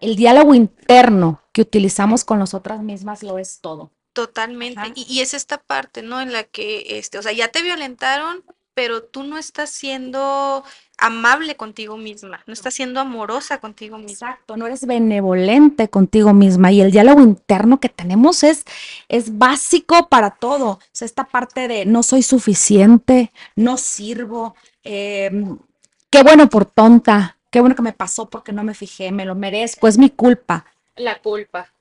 [0.00, 3.90] El diálogo interno que utilizamos con nosotras mismas lo es todo.
[4.12, 4.92] Totalmente.
[4.94, 6.20] Y, y es esta parte, ¿no?
[6.20, 10.64] En la que, este, o sea, ya te violentaron pero tú no estás siendo
[10.98, 14.30] amable contigo misma, no estás siendo amorosa contigo misma.
[14.30, 18.64] Exacto, no eres benevolente contigo misma y el diálogo interno que tenemos es,
[19.08, 20.66] es básico para todo.
[20.70, 25.58] O sea, esta parte de no soy suficiente, no sirvo, em,
[26.10, 29.34] qué bueno por tonta, qué bueno que me pasó porque no me fijé, me lo
[29.34, 30.66] merezco, es mi culpa.
[30.96, 31.73] La culpa.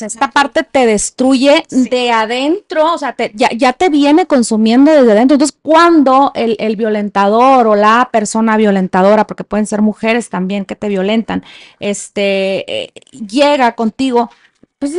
[0.00, 1.88] Esta parte te destruye Sí.
[1.88, 5.34] de adentro, o sea, te- ya, ya te viene consumiendo desde adentro.
[5.34, 10.76] Entonces, cuando el, el violentador o la persona violentadora, porque pueden ser mujeres también que
[10.76, 11.44] te violentan,
[11.80, 14.30] este, eh, llega contigo,
[14.78, 14.98] pues eh,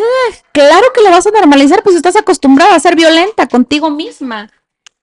[0.51, 4.51] claro que le vas a normalizar, pues estás acostumbrada a ser violenta contigo misma.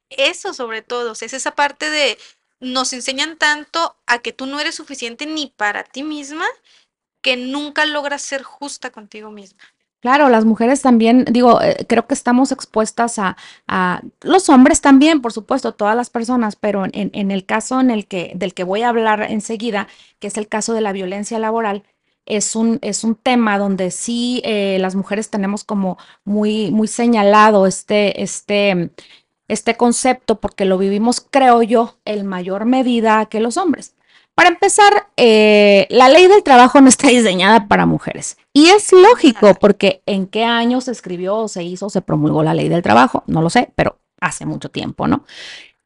[0.08, 2.16] Eso sobre todo, o sea, es esa parte de
[2.60, 6.44] nos enseñan tanto a que tú no eres suficiente ni para ti misma
[7.22, 9.60] que nunca logras ser justa contigo misma.
[10.00, 13.36] Claro, las mujeres también, digo, eh, creo que estamos expuestas a,
[13.68, 17.90] a- los hombres también, por supuesto, todas las personas, pero en, en el caso en
[17.90, 21.38] el que, del que voy a hablar enseguida, que es el caso de la violencia
[21.38, 21.82] laboral,
[22.24, 27.66] es un, es un tema donde sí eh, las mujeres tenemos como muy, muy señalado
[27.66, 28.90] este, este,
[29.48, 33.94] este concepto, porque lo vivimos, creo yo, en mayor medida que los hombres.
[34.40, 38.38] Para empezar, eh, la ley del trabajo no está diseñada para mujeres.
[38.54, 42.70] Y es lógico, porque ¿en qué año se escribió, se hizo, se promulgó la ley
[42.70, 43.22] del trabajo?
[43.26, 45.24] No lo sé, pero hace mucho tiempo, ¿no?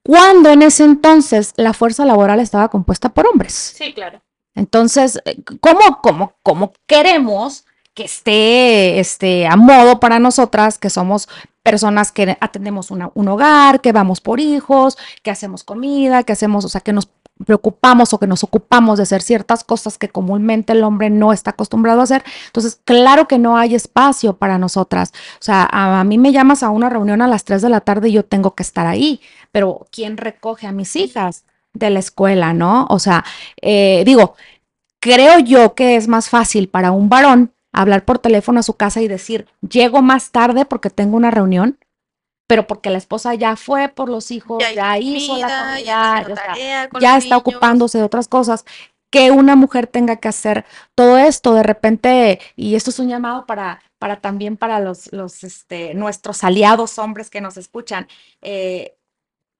[0.04, 3.74] Cuando en ese entonces la fuerza laboral estaba compuesta por hombres.
[3.76, 4.22] Sí, claro.
[4.54, 11.28] Entonces, eh, ¿cómo, cómo, cómo queremos que esté este, a modo para nosotras, que somos
[11.64, 16.64] personas que atendemos una- un hogar, que vamos por hijos, que hacemos comida, que hacemos,
[16.64, 17.08] o sea, que nos
[17.44, 21.50] preocupamos o que nos ocupamos de hacer ciertas cosas que comúnmente el hombre no está
[21.50, 22.22] acostumbrado a hacer.
[22.46, 25.12] Entonces, claro que no hay espacio para nosotras.
[25.40, 28.08] O sea, a, mí me llamas a una reunión a las 3 de la tarde
[28.08, 29.20] y yo tengo que estar ahí,
[29.50, 32.86] pero ¿quién recoge a mis hijas de la escuela, no?
[32.88, 33.24] O sea,
[33.60, 34.36] eh, digo,
[35.00, 39.02] creo yo que es más fácil para un varón hablar por teléfono a su casa
[39.02, 41.78] y decir, llego más tarde porque tengo una reunión,
[42.46, 46.56] pero porque la esposa ya fue por los hijos, ya, hizo la comida, ya está
[46.56, 47.38] ya, o sea, está niños.
[47.38, 48.64] ocupándose de otras cosas,
[49.10, 53.46] que una mujer tenga que hacer todo esto de repente, y esto es un llamado
[53.46, 58.08] para, para también para los, los este, nuestros aliados hombres que nos escuchan.
[58.42, 58.96] eh,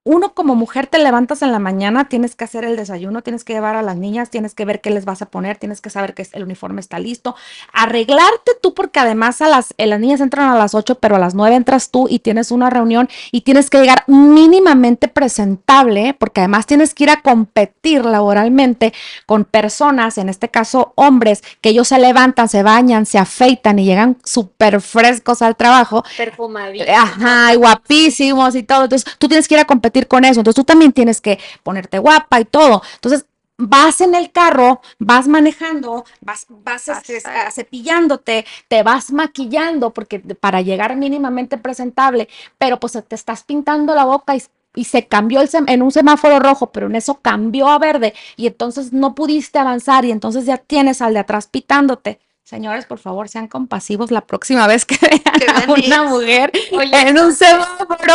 [0.05, 3.53] uno como mujer te levantas en la mañana, tienes que hacer el desayuno, tienes que
[3.53, 6.13] llevar a las niñas, tienes que ver qué les vas a poner, tienes que saber
[6.13, 7.35] que el uniforme está listo,
[7.73, 11.19] arreglarte tú porque además a las, eh, las niñas entran a las 8, pero a
[11.19, 16.41] las 9 entras tú y tienes una reunión y tienes que llegar mínimamente presentable, porque
[16.41, 18.93] además tienes que ir a competir laboralmente
[19.25, 23.85] con personas, en este caso hombres, que ellos se levantan, se bañan, se afeitan y
[23.85, 26.85] llegan súper frescos al trabajo Perfumadito.
[26.91, 28.83] Ajá, y guapísimos y todo.
[28.83, 30.39] Entonces, tú tienes que ir a competir con eso.
[30.39, 32.81] Entonces, tú también tienes que ponerte guapa y todo.
[32.95, 33.25] Entonces,
[33.57, 40.61] vas en el carro, vas manejando, vas, vas este, cepillándote, te vas maquillando porque para
[40.61, 42.27] llegar mínimamente presentable,
[42.57, 44.41] pero pues te estás pintando la boca y
[44.75, 48.47] y se cambió el en un semáforo rojo, pero en eso cambió a verde y
[48.47, 52.19] entonces no pudiste avanzar y entonces ya tienes al de atrás pitándote.
[52.45, 57.17] Señores, por favor, sean compasivos la próxima vez que vean a una mujer Oye, en
[57.17, 58.13] un semáforo.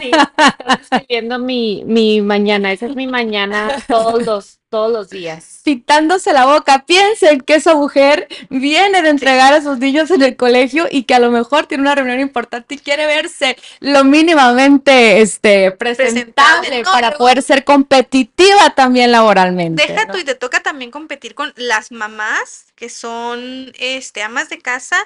[0.00, 2.72] Sí, estoy escribiendo mi, mi mañana.
[2.72, 5.60] Esa es mi mañana todos los, todos los días.
[5.64, 6.84] pitándose la boca.
[6.86, 11.14] Piensen que esa mujer viene de entregar a sus niños en el colegio y que
[11.14, 16.82] a lo mejor tiene una reunión importante y quiere verse lo mínimamente este, presentable Presentable.
[16.82, 19.86] No, para luego- poder ser competitiva también laboralmente.
[19.86, 20.12] Deja ¿no?
[20.12, 24.96] tú y te toca también competir con las mamás que son este, amas de casa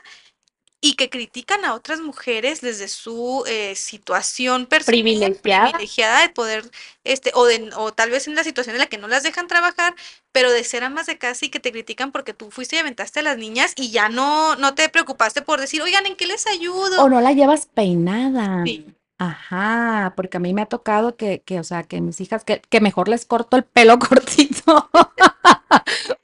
[0.84, 5.70] y que critican a otras mujeres desde su eh, situación personal Privilegiada.
[5.70, 6.70] privilegiada de poder,
[7.04, 9.46] este, o, de, o tal vez en la situación en la que no las dejan
[9.46, 9.94] trabajar,
[10.32, 13.20] pero de ser amas de casa y que te critican porque tú fuiste y aventaste
[13.20, 16.48] a las niñas y ya no, no te preocupaste por decir, oigan, ¿en qué les
[16.48, 17.04] ayudo?
[17.04, 18.64] O no la llevas peinada.
[18.66, 18.84] Sí.
[19.18, 22.60] Ajá, porque a mí me ha tocado que, que o sea, que mis hijas, que,
[22.60, 24.90] que mejor les corto el pelo cortito,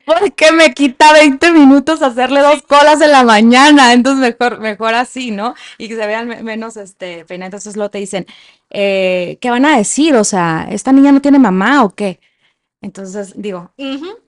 [0.09, 5.31] porque me quita 20 minutos hacerle dos colas en la mañana, entonces mejor, mejor así,
[5.31, 5.55] ¿no?
[5.79, 8.27] Y que se vean me- menos, este, peinadas, entonces lo te dicen,
[8.71, 10.15] eh, ¿qué van a decir?
[10.17, 12.21] O sea, ¿esta niña no tiene mamá o qué?
[12.81, 13.73] Entonces, digo,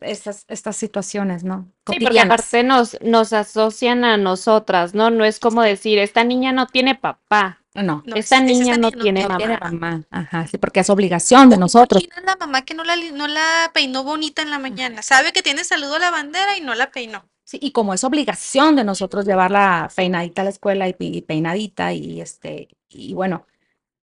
[0.00, 1.70] estas, estas situaciones, ¿no?
[1.86, 5.10] Sí, porque aparte nos, nos asocian a nosotras, ¿no?
[5.10, 7.59] No es como decir, esta niña no tiene papá.
[7.74, 9.58] No, No, Esta es- es niña no tiene no mamá.
[9.62, 12.02] mamá, ajá, sí, porque es obligación de nosotros.
[12.26, 15.02] la mamá que no la, no la peinó bonita en la mañana.
[15.02, 17.24] Sabe que tiene saludo a la bandera y no la peinó.
[17.44, 22.20] Sí, y como es obligación de nosotros llevarla peinadita a la escuela y, peinadita y
[22.20, 23.46] este, y bueno,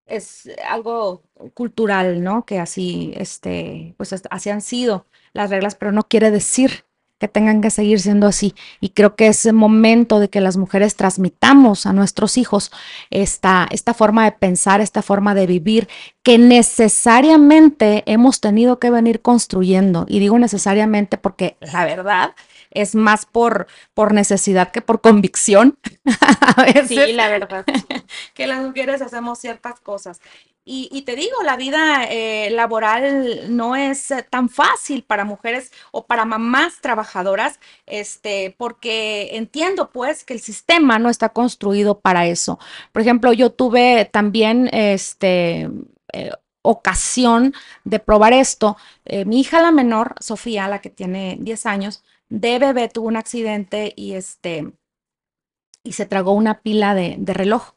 [0.06, 2.46] es algo cultural, ¿no?
[2.46, 6.86] Que así, este, pues así han sido las reglas, pero no quiere decir
[7.20, 8.54] que tengan que seguir siendo así.
[8.80, 12.72] Y creo que es el momento de que las mujeres transmitamos a nuestros hijos
[13.10, 15.88] esta, esta forma de pensar, esta forma de vivir
[16.24, 20.06] que necesariamente hemos tenido que venir construyendo.
[20.08, 22.36] Y digo necesariamente porque la verdad
[22.72, 25.78] es más por, por necesidad que por convicción.
[26.56, 27.66] a veces, sí, la verdad.
[28.34, 30.22] que las mujeres hacemos ciertas cosas.
[30.70, 36.06] Y, te digo, la vida eh, laboral no es eh, tan fácil para mujeres o
[36.06, 42.60] para mamás trabajadoras, este, porque entiendo pues que el sistema no está construido para eso.
[42.92, 45.70] Por ejemplo, yo tuve también este,
[46.12, 46.32] eh,
[46.64, 47.54] ocasión
[47.86, 48.76] de probar esto.
[49.26, 53.94] mi hija la menor, Sofía, la que tiene 10 años, de bebé tuvo un accidente
[53.96, 54.74] y este
[55.84, 57.77] y se tragó una pila de reloj.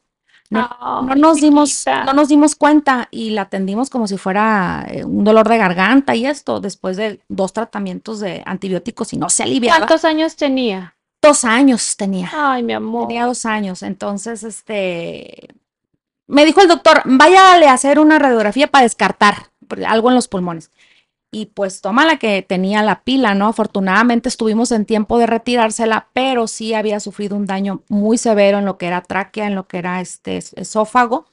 [0.51, 0.69] No,
[1.03, 5.23] no, nos dimos, no nos dimos cuenta y la atendimos como si fuera eh, un
[5.23, 9.77] dolor de garganta y esto después de dos tratamientos de antibióticos y no se aliviaba.
[9.77, 10.95] ¿Cuántos años tenía?
[11.21, 12.29] Dos años tenía.
[12.33, 13.07] Ay, mi amor.
[13.07, 13.81] Tenía dos años.
[13.81, 15.47] Entonces, este,
[16.27, 19.51] me dijo el doctor, váyale a hacer una radiografía para descartar
[19.87, 20.69] algo en los pulmones
[21.31, 23.47] y pues toma la que tenía la pila, ¿no?
[23.47, 28.65] Afortunadamente estuvimos en tiempo de retirársela, pero sí había sufrido un daño muy severo en
[28.65, 31.25] lo que era tráquea, en lo que era este esófago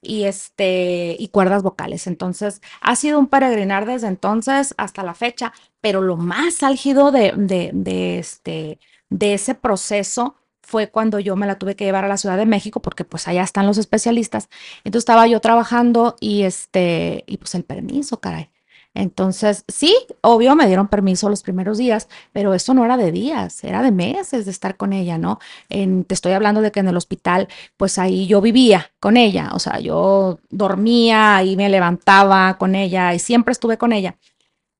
[0.00, 2.06] y este y cuerdas vocales.
[2.06, 7.32] Entonces, ha sido un peregrinar desde entonces hasta la fecha, pero lo más álgido de,
[7.36, 8.78] de, de este
[9.10, 12.46] de ese proceso fue cuando yo me la tuve que llevar a la Ciudad de
[12.46, 14.48] México porque pues allá están los especialistas.
[14.82, 18.50] Entonces estaba yo trabajando y este y pues el permiso, caray.
[18.94, 23.64] Entonces, sí, obvio, me dieron permiso los primeros días, pero esto no era de días,
[23.64, 25.40] era de meses de estar con ella, ¿no?
[25.68, 29.50] En, te estoy hablando de que en el hospital, pues ahí yo vivía con ella,
[29.52, 34.16] o sea, yo dormía y me levantaba con ella y siempre estuve con ella.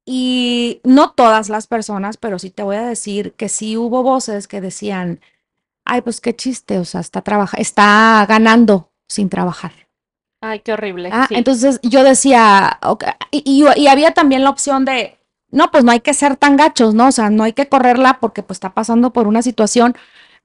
[0.07, 4.47] Y no todas las personas, pero sí te voy a decir que sí hubo voces
[4.49, 5.21] que decían,
[5.85, 7.23] ay, pues qué chiste, o sea, está,
[7.59, 9.84] está ganando sin trabajar.
[10.47, 11.09] Ay, qué horrible.
[11.11, 12.79] Ah, entonces yo decía,
[13.31, 15.17] y, había también la opción de,
[15.51, 17.09] no, pues no hay que ser tan gachos, ¿no?
[17.09, 19.97] O sea, no hay que correrla porque pues está pasando por una situación,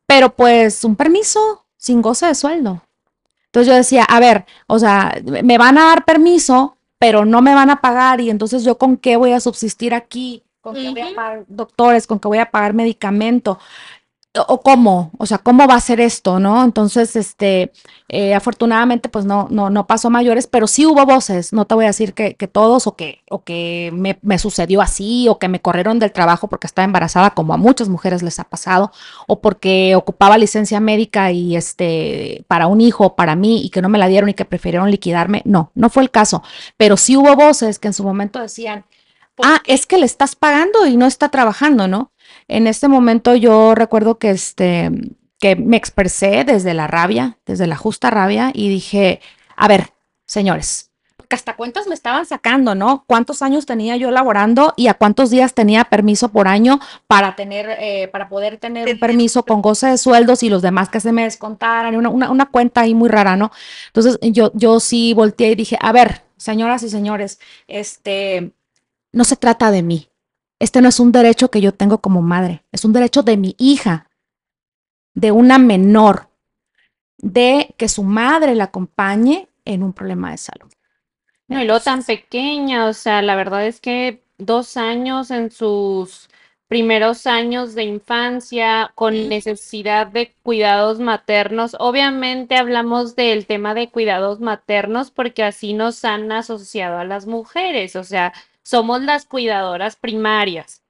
[0.07, 2.81] pero pues un permiso sin goce de sueldo.
[3.47, 7.53] Entonces yo decía, a ver, o sea, me van a dar permiso, pero no me
[7.53, 11.01] van a pagar y entonces yo con qué voy a subsistir aquí, con qué voy
[11.01, 13.59] a pagar doctores, con qué voy a pagar medicamento
[14.35, 16.63] o cómo, o sea, cómo va a ser esto, ¿no?
[16.63, 17.71] Entonces, este,
[18.09, 21.85] eh, afortunadamente, pues no, no, no pasó mayores, pero sí hubo voces, no te voy
[21.85, 25.47] a decir que, que todos o que, o que me, me, sucedió así o que
[25.47, 28.91] me corrieron del trabajo porque estaba embarazada, como a muchas mujeres les ha pasado,
[29.27, 33.89] o porque ocupaba licencia médica y este, para un hijo, para mí, y que no
[33.89, 36.43] me la dieron y que prefirieron liquidarme, no, no fue el caso,
[36.77, 38.85] pero sí hubo voces que en su momento decían,
[39.43, 42.11] ah, es que le estás pagando y no está trabajando, ¿no?
[42.47, 44.91] En este momento yo recuerdo que, este,
[45.39, 49.21] que me expresé desde la rabia, desde la justa rabia y dije,
[49.55, 49.93] a ver,
[50.25, 53.03] señores, porque hasta cuentas me estaban sacando, ¿no?
[53.05, 57.69] ¿Cuántos años tenía yo laborando y a cuántos días tenía permiso por año para tener,
[57.79, 61.11] eh, para poder tener un permiso con goce de sueldos y los demás que se
[61.11, 61.95] me descontaran?
[61.95, 63.51] Una, una, una cuenta ahí muy rara, ¿no?
[63.87, 68.53] Entonces yo, yo sí volteé y dije, a ver, señoras y señores, este,
[69.11, 70.09] no se trata de mí.
[70.59, 73.55] Este no es un derecho que yo tengo como madre, es un derecho de mi
[73.57, 74.09] hija,
[75.13, 76.29] de una menor,
[77.17, 80.71] de que su madre la acompañe en un problema de salud.
[81.47, 86.29] No, y lo tan pequeña, o sea, la verdad es que dos años en sus
[86.69, 91.75] primeros años de infancia con necesidad de cuidados maternos.
[91.79, 97.95] Obviamente hablamos del tema de cuidados maternos porque así nos han asociado a las mujeres,
[97.95, 100.83] o sea, somos las cuidadoras primarias.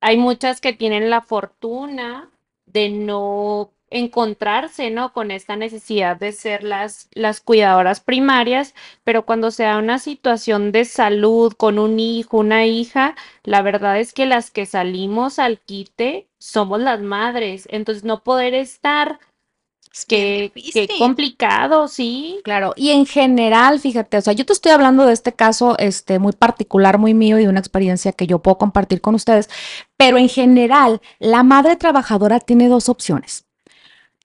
[0.00, 2.30] Hay muchas que tienen la fortuna
[2.66, 5.12] de no encontrarse, ¿no?
[5.12, 10.72] Con esta necesidad de ser las, las cuidadoras primarias, pero cuando se da una situación
[10.72, 15.60] de salud con un hijo, una hija, la verdad es que las que salimos al
[15.60, 17.68] quite somos las madres.
[17.70, 19.20] Entonces, no poder estar
[20.08, 22.40] Qué, qué, complicado, sí.
[22.44, 26.18] Claro, y en general, fíjate, o sea, yo te estoy hablando de este caso este,
[26.18, 29.50] muy particular, muy mío y de una experiencia que yo puedo compartir con ustedes,
[29.98, 33.44] pero en general, la madre trabajadora tiene dos opciones.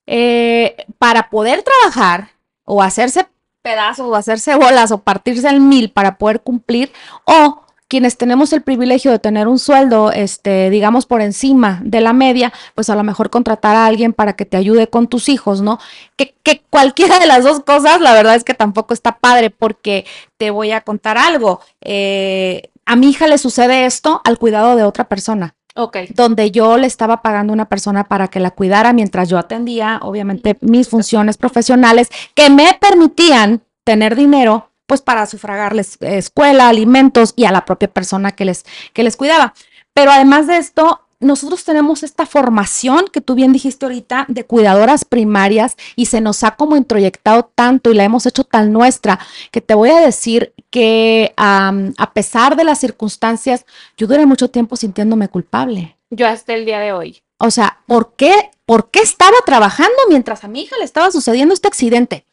[0.05, 2.29] Eh, para poder trabajar
[2.63, 3.27] o hacerse
[3.61, 6.93] pedazos o hacerse bolas o partirse el mil para poder cumplir
[7.25, 12.13] o quienes tenemos el privilegio de tener un sueldo, este, digamos, por encima de la
[12.13, 15.61] media, pues a lo mejor contratar a alguien para que te ayude con tus hijos,
[15.61, 15.79] ¿no?
[16.15, 20.05] Que, que cualquiera de las dos cosas, la verdad es que tampoco está padre, porque
[20.37, 21.61] te voy a contar algo.
[21.81, 25.53] Eh, a mi hija le sucede esto al cuidado de otra persona.
[25.79, 25.97] Ok.
[26.15, 29.99] donde yo le estaba pagando a una persona para que la cuidara mientras yo atendía,
[30.01, 37.33] obviamente, mis funciones profesionales que me permitían tener dinero, pues para sufragarles eh, escuela, alimentos
[37.35, 39.53] y a la propia persona que les, que les cuidaba.
[39.93, 45.03] Pero además de esto, nosotros tenemos esta formación que tú bien dijiste ahorita de cuidadoras
[45.03, 49.19] primarias y se nos ha como introyectado tanto y la hemos hecho tan nuestra
[49.51, 53.65] que te voy a decir que a pesar de las circunstancias,
[53.97, 55.97] yo duré mucho tiempo sintiéndome culpable.
[56.11, 57.21] Yo hasta el día de hoy.
[57.39, 61.53] O sea, ¿por qué, ¿por qué estaba trabajando mientras a mi hija le estaba sucediendo
[61.53, 62.26] este accidente?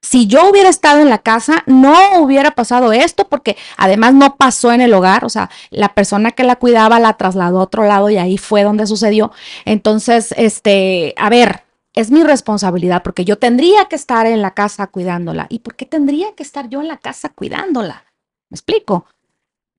[0.00, 4.72] Si yo hubiera estado en la casa, no hubiera pasado esto, porque además no pasó
[4.72, 8.08] en el hogar, o sea, la persona que la cuidaba la trasladó a otro lado
[8.08, 9.32] y ahí fue donde sucedió.
[9.64, 14.86] Entonces, este, a ver, es mi responsabilidad porque yo tendría que estar en la casa
[14.86, 15.46] cuidándola.
[15.48, 18.04] ¿Y por qué tendría que estar yo en la casa cuidándola?
[18.50, 19.06] ¿Me explico?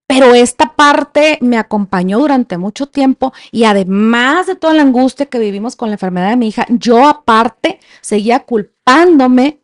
[0.06, 5.40] Pero esta parte me acompañó durante mucho tiempo y además de toda la angustia que
[5.40, 9.62] vivimos con la enfermedad de mi hija, yo aparte seguía culpándome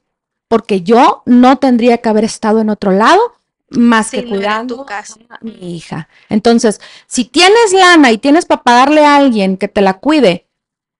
[0.47, 3.21] porque yo no tendría que haber estado en otro lado
[3.69, 5.15] más Sí, que cuidando tu casa.
[5.29, 6.07] a mi hija.
[6.29, 10.45] Entonces, si tienes lana y tienes para pagarle a alguien que te la cuide,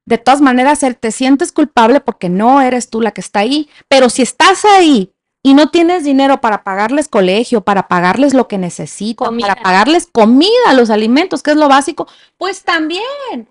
[0.06, 4.10] de todas maneras te sientes culpable porque no eres tú la que está ahí, pero
[4.10, 5.12] si estás ahí
[5.43, 9.48] y no tienes dinero para pagarles colegio, para pagarles lo que necesitan, Comida.
[9.50, 13.48] para pagarles comida, los alimentos, que es lo básico, pues también.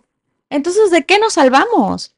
[0.50, 2.13] Entonces, ¿de qué nos salvamos?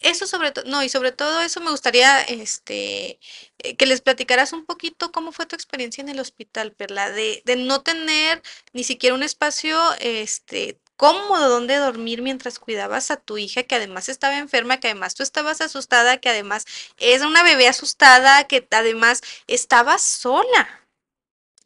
[0.00, 3.18] Eso sobre todo, no, y sobre todo eso me gustaría, este,
[3.58, 7.42] eh, que les platicaras un poquito cómo fue tu experiencia en el hospital, Perla, de,
[7.46, 8.42] de no tener
[8.72, 14.08] ni siquiera un espacio, este, cómodo donde dormir mientras cuidabas a tu hija, que además
[14.08, 16.66] estaba enferma, que además tú estabas asustada, que además
[16.98, 20.82] es una bebé asustada, que además estabas sola.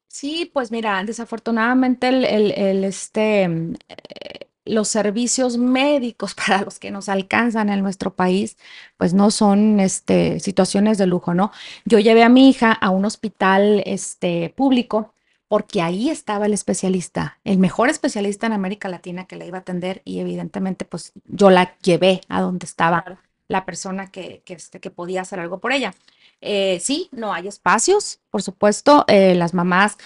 [0.09, 6.91] Sí, pues mira, desafortunadamente el, el- el, este, eh, los servicios médicos para los que
[6.91, 8.57] nos alcanzan en nuestro país,
[8.97, 11.53] pues no son este, situaciones de lujo, ¿no?
[11.85, 15.15] Yo llevé a mi hija a un hospital este, público
[15.49, 19.63] porque ahí estaba el especialista, el mejor especialista en América Latina que la iba a
[19.63, 24.79] atender y evidentemente pues yo la llevé a donde estaba la persona que, que, este,
[24.79, 25.93] que podía hacer algo por ella.
[26.41, 29.99] Eh, sí, no hay espacios, por supuesto, eh, las mamás.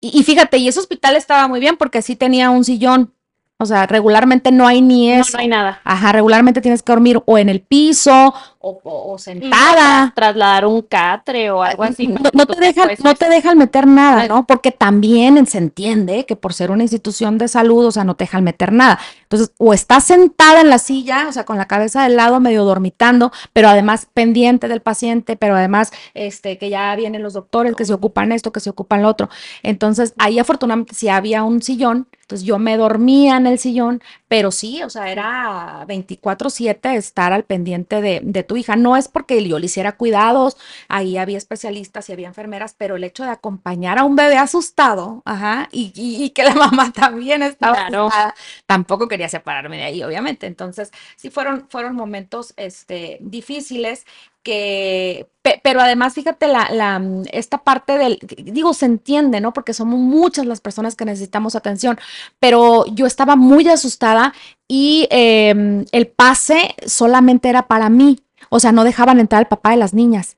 [0.00, 3.12] Y, y fíjate, y ese hospital estaba muy bien porque sí tenía un sillón.
[3.58, 5.36] O sea, regularmente no hay ni No, eso.
[5.36, 5.80] no hay nada.
[5.84, 8.34] Ajá, regularmente tienes que dormir o en el piso
[8.64, 10.12] o, sentada.
[10.14, 12.06] Trasladar un catre o algo así.
[12.06, 14.26] No, te dejan, no te dejan meter nada.
[14.28, 14.46] ¿no?
[14.46, 18.24] Porque también se entiende que por ser una institución de salud, o sea, no te
[18.24, 18.98] dejan meter nada.
[19.22, 22.64] Entonces, o estás sentada en la silla, o sea, con la cabeza del lado, medio
[22.64, 27.84] dormitando, pero además pendiente del paciente, pero además, este, que ya vienen los doctores que
[27.84, 29.28] se ocupan esto, que se ocupan lo otro.
[29.62, 34.50] Entonces, ahí afortunadamente sí había un sillón, entonces yo me dormía en el sillón, pero
[34.50, 38.76] sí, o sea, era 24/7 estar al pendiente de, de tu hija.
[38.76, 40.56] No es porque yo le hiciera cuidados,
[40.88, 45.22] ahí había especialistas y había enfermeras, pero el hecho de acompañar a un bebé asustado,
[45.24, 48.06] ajá, y, y- y que la mamá también estaba Claro.
[48.06, 48.34] asustada,
[48.66, 50.46] tampoco quería separarme de ahí, obviamente.
[50.46, 54.04] Entonces, sí fueron, fueron momentos este, difíciles
[54.42, 57.02] que, pe- pero además, fíjate, la, la,
[57.32, 59.52] esta parte del, digo, se entiende, ¿no?
[59.54, 61.98] Porque somos muchas las personas que necesitamos atención,
[62.40, 64.34] pero yo estaba muy asustada
[64.68, 68.18] y em, el pase solamente era para mí,
[68.54, 70.36] o sea, no dejaban entrar al papá de las niñas.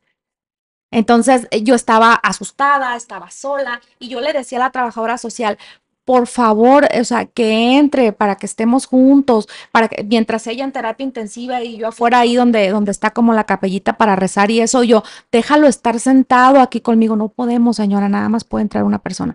[0.90, 5.58] Entonces eh, yo estaba asustada, estaba sola y yo le decía a la trabajadora social,
[6.06, 10.72] por favor, o sea, que entre para que estemos juntos, para que mientras ella en
[10.72, 14.60] terapia intensiva y yo afuera ahí donde, donde está como la capellita para rezar y
[14.62, 19.00] eso, yo, déjalo estar sentado aquí conmigo, no podemos, señora, nada más puede entrar una
[19.00, 19.34] persona.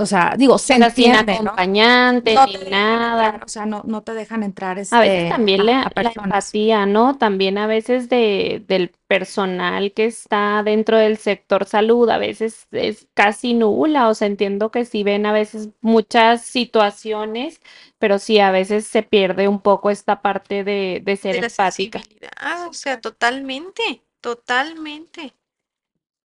[0.00, 1.50] O sea, digo, se O sea, sin entiende, ¿no?
[1.52, 3.26] acompañante No nada.
[3.26, 6.02] entrar, o sea, no, no te dejan entrar A veces este, también a- la, a
[6.02, 7.18] la empatía, ¿no?
[7.18, 13.06] También a veces de, del personal que está dentro del sector salud, a veces es
[13.14, 17.60] casi nula, o sea, entiendo que sí ven a veces muchas situaciones,
[17.98, 22.00] pero sí a veces se pierde un poco esta parte de, de ser de empática.
[22.68, 25.34] o sea, totalmente, totalmente.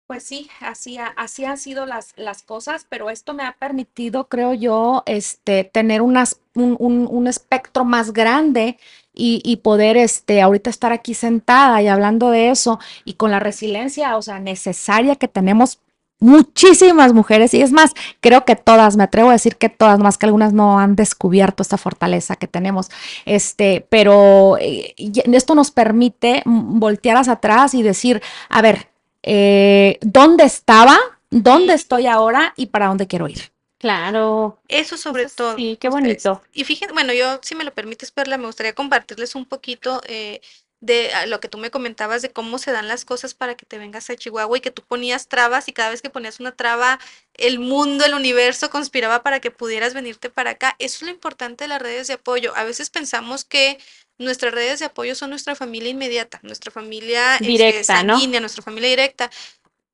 [0.07, 4.55] Pues sí, así, ha- han sido las, las cosas, pero esto me ha permitido, creo
[4.55, 8.79] yo, este, tener unas, un, un- un espectro más grande
[9.13, 13.41] y, y poder este, ahorita estar aquí sentada y hablando de eso y con la
[13.41, 15.81] resiliencia, o sea, necesaria que tenemos
[16.21, 20.17] muchísimas mujeres, y es más, creo que todas, me atrevo a decir que todas, más
[20.19, 22.91] que algunas no han descubierto esta fortaleza que tenemos,
[23.27, 28.89] este, pero eh, esto nos permite voltear hacia atrás y decir, a ver,
[29.27, 30.99] eh, ¿dónde estaba?
[31.31, 32.55] ¿Dónde estoy ahora?
[32.57, 33.53] ¿Y para dónde quiero ir?
[33.79, 34.59] Claro.
[34.69, 35.57] Eso sobre todo.
[35.57, 36.43] Sí, qué bonito.
[36.53, 40.41] Y fíjense, bueno, yo, si me lo permites, Perla, me gustaría compartirles un poquito eh,
[40.81, 43.67] de ah, lo que tú me comentabas de cómo se dan las cosas para que
[43.67, 46.53] te vengas a Chihuahua y que tú ponías trabas y cada vez que ponías una
[46.53, 46.99] traba,
[47.35, 50.77] el mundo, el universo conspiraba para que pudieras venirte para acá.
[50.79, 52.55] Eso es lo importante de las redes de apoyo.
[52.57, 53.79] A veces pensamos que
[54.19, 58.91] nuestras redes de apoyo son nuestra familia inmediata, nuestra familia este, directa, sanguínea, nuestra familia
[58.91, 59.31] directa,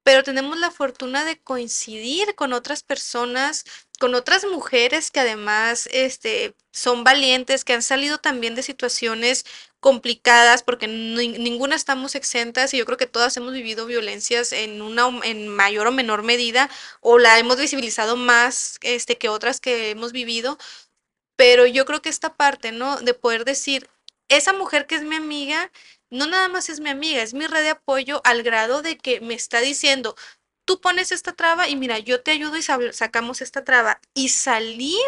[0.02, 3.64] pero tenemos la fortuna de coincidir con otras personas,
[4.00, 9.44] con otras mujeres que además este, son valientes, que han salido también de situaciones
[9.78, 15.08] complicadas, porque ninguna estamos exentas y yo creo que todas hemos vivido violencias en una
[15.24, 16.70] en mayor o menor medida
[17.00, 20.58] o la hemos visibilizado más este, que otras que hemos vivido,
[21.36, 23.00] pero yo creo que esta parte, ¿no?
[23.00, 23.88] De poder decir,
[24.28, 25.70] esa mujer que es mi amiga,
[26.10, 29.20] no nada más es mi amiga, es mi red de apoyo al grado de que
[29.20, 30.14] me está diciendo,
[30.64, 34.00] tú pones esta traba y mira, yo te ayudo y sacamos esta traba.
[34.14, 34.98] Y salir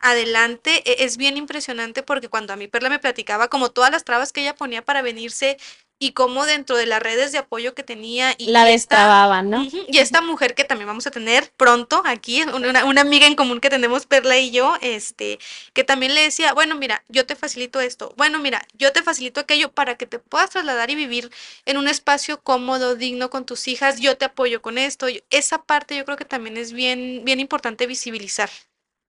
[0.00, 4.04] adelante e-, es bien impresionante porque cuando a mi Perla me platicaba como todas las
[4.04, 5.58] trabas que ella ponía para venirse
[5.98, 9.64] y cómo dentro de las redes de apoyo que tenía y la destrababan, ¿no?
[9.64, 13.60] y esta mujer que también vamos a tener pronto aquí, una, una, amiga en común
[13.60, 15.38] que tenemos Perla y yo, este,
[15.72, 19.40] que también le decía, bueno, mira, yo te facilito esto, bueno, mira, yo te facilito
[19.40, 21.30] aquello para que te puedas trasladar y vivir
[21.66, 25.96] en un espacio cómodo, digno con tus hijas, yo te apoyo con esto, esa parte
[25.96, 28.50] yo creo que también es bien, bien importante visibilizar.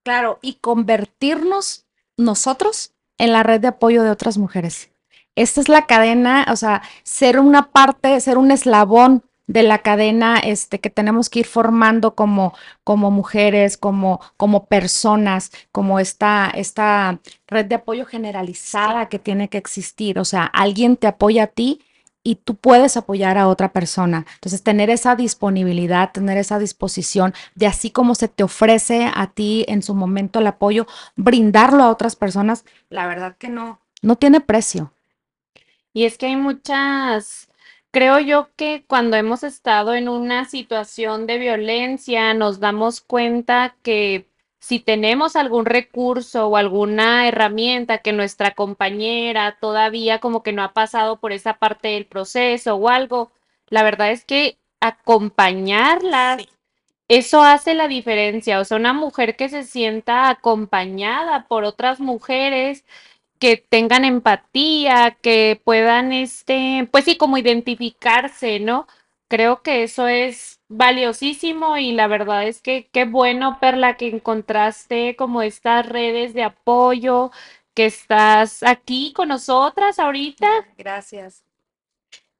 [0.04, 1.86] Claro, y convertirnos
[2.18, 4.90] nosotros en la red de apoyo de otras mujeres.
[5.36, 10.38] Esta es la cadena, o sea, ser una parte, ser un eslabón de la cadena
[10.38, 12.54] este, que tenemos que ir formando como,
[12.84, 19.58] como mujeres, como, como personas, como esta, esta red de apoyo generalizada que tiene que
[19.58, 20.20] existir.
[20.20, 21.82] O sea, alguien te apoya a ti
[22.24, 24.28] y tú puedes apoyar a otra persona.
[24.36, 29.66] Entonces, tener esa disponibilidad, tener esa disposición de así como se te ofrece a ti
[29.68, 34.42] en su momento el apoyo, brindarlo a otras personas, la verdad que no, no tiene
[34.42, 34.94] precio.
[35.94, 37.50] Y es que hay muchas,
[37.92, 44.28] creo yo que cuando hemos estado en una situación de violencia, nos damos cuenta que
[44.60, 50.74] si tenemos algún recurso o alguna herramienta que nuestra compañera todavía como que no ha
[50.74, 53.32] pasado por esa parte del proceso o algo,
[53.70, 56.38] la verdad es que acompañarla,
[57.08, 58.60] eso hace la diferencia.
[58.60, 62.86] O sea, una mujer que se sienta acompañada por otras mujeres
[63.40, 68.88] que tengan empatía, que puedan, este, pues sí, como identificarse, ¿no?
[69.30, 75.16] Creo que eso es valiosísimo y la verdad es que qué bueno, Perla, que encontraste
[75.16, 77.32] como estas redes de apoyo,
[77.74, 80.48] que estás aquí con nosotras ahorita.
[80.78, 81.44] Gracias.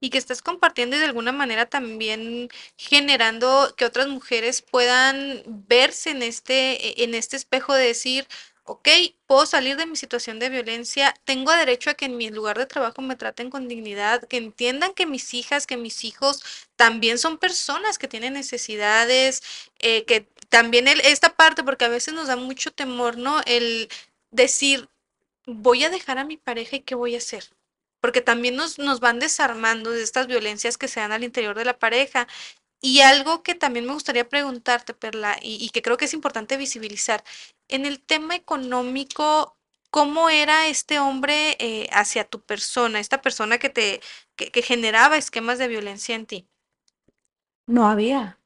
[0.02, 6.12] Y que estás compartiendo y de alguna manera también generando que otras mujeres puedan verse
[6.12, 8.26] en este, en este espejo de decir,
[8.70, 8.88] ok,
[9.26, 12.68] puedo salir de mi situación de violencia, tengo derecho a que en mi lugar de
[12.68, 16.44] trabajo me traten con dignidad, que entiendan que mis hijas, que mis hijos
[16.76, 19.42] también son personas que tienen necesidades,
[19.80, 23.42] eh, que también esta parte, porque a veces nos da mucho temor, ¿no?
[23.48, 23.90] El
[24.30, 24.88] decir,
[25.48, 27.46] voy a dejar a mi pareja y qué voy a hacer
[28.02, 31.66] porque también nos, nos van desarmando de estas violencias que se dan al interior de
[31.66, 32.28] la pareja
[32.82, 37.24] y algo que también me gustaría preguntarte, Perla, y, que creo que es importante visibilizar,
[37.68, 39.58] en el tema económico,
[39.92, 44.02] ¿cómo era este hombre eh, hacia tu persona, esta persona que te
[44.36, 46.48] que, generaba esquemas de violencia en ti?
[47.68, 48.40] No había,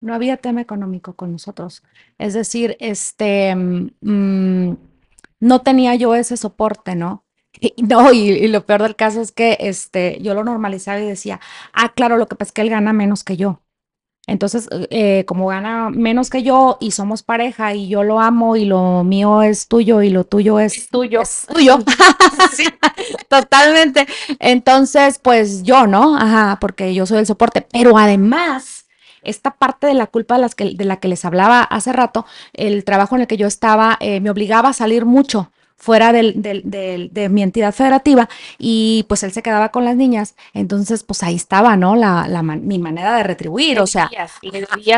[0.00, 1.82] no había tema económico con nosotros.
[2.18, 4.76] Es decir, este, mm, mm,
[5.40, 7.24] no tenía yo ese soporte, ¿no?
[7.60, 11.40] Y, no, y, lo peor del caso es que este, yo lo normalizaba y decía,
[11.72, 13.62] ah, claro, lo que pasa es que él gana menos que yo.
[14.28, 18.64] Entonces, eh, como gana menos que yo y somos pareja y yo lo amo y
[18.64, 21.22] lo mío es tuyo y lo tuyo es, tuyo.
[21.52, 21.78] tuyo.
[22.52, 22.64] sí,
[23.28, 24.06] totalmente.
[24.40, 26.16] Entonces, pues yo, ¿no?
[26.16, 27.66] Ajá, porque yo soy el soporte.
[27.70, 28.86] Pero además,
[29.22, 32.26] esta parte de la culpa de, las que, de la que les hablaba hace rato,
[32.52, 36.40] el trabajo en el que yo estaba eh, me obligaba a salir mucho fuera del,
[36.42, 41.36] de mi entidad federativa y pues él se quedaba con las niñas, entonces pues ahí
[41.36, 41.96] estaba, ¿no?
[41.96, 44.10] La, la mi manera de retribuir, o sea,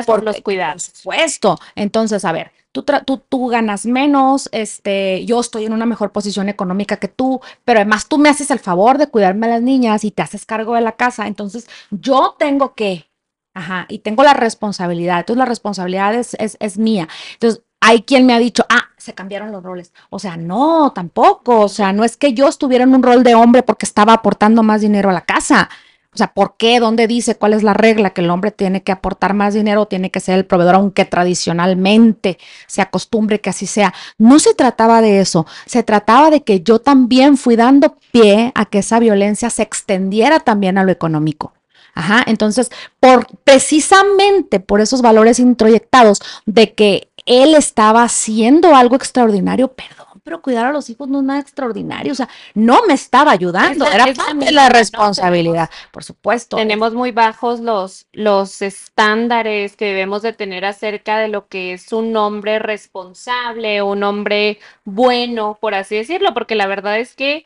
[0.06, 0.88] por los cuidados.
[0.88, 5.86] Por supuesto, entonces, a ver, Tú, tú, tú, ganas menos, este, yo estoy en una
[5.86, 9.50] mejor posición económica que tú, pero además tú me haces el favor de cuidarme a
[9.50, 13.08] las niñas y te haces cargo de la casa, entonces yo tengo que
[13.54, 17.08] Ajá, y tengo la responsabilidad, entonces la responsabilidad es, es, es mía.
[17.32, 19.92] Entonces, hay quien me ha dicho, ah, se cambiaron los roles.
[20.11, 21.61] O sea, no, tampoco.
[21.61, 24.62] O sea, no es que yo estuviera en un rol de hombre porque estaba aportando
[24.62, 25.70] más dinero a la casa.
[26.12, 26.78] O sea, ¿por qué?
[26.78, 28.11] ¿Dónde dice cuál es la regla?
[28.11, 32.38] Que el hombre tiene que aportar más dinero, tiene que ser el proveedor, aunque tradicionalmente
[32.66, 33.94] se acostumbre que así sea.
[34.18, 38.66] No se trataba de eso, se trataba de que yo también fui dando pie a
[38.66, 41.54] que esa violencia se extendiera también a lo económico.
[41.94, 49.68] Ajá, entonces, por precisamente por esos valores introyectados de que él estaba haciendo algo extraordinario,
[49.72, 53.30] perdón, pero cuidar a los hijos no es nada extraordinario, o sea, no me estaba
[53.32, 54.74] ayudando, Es la- era la parte de misma, la ¿no?
[54.74, 56.56] responsabilidad, por supuesto.
[56.56, 61.92] Tenemos muy bajos los, los estándares que debemos de tener acerca de lo que es
[61.92, 67.44] un hombre responsable, un hombre bueno, por así decirlo, porque la verdad es que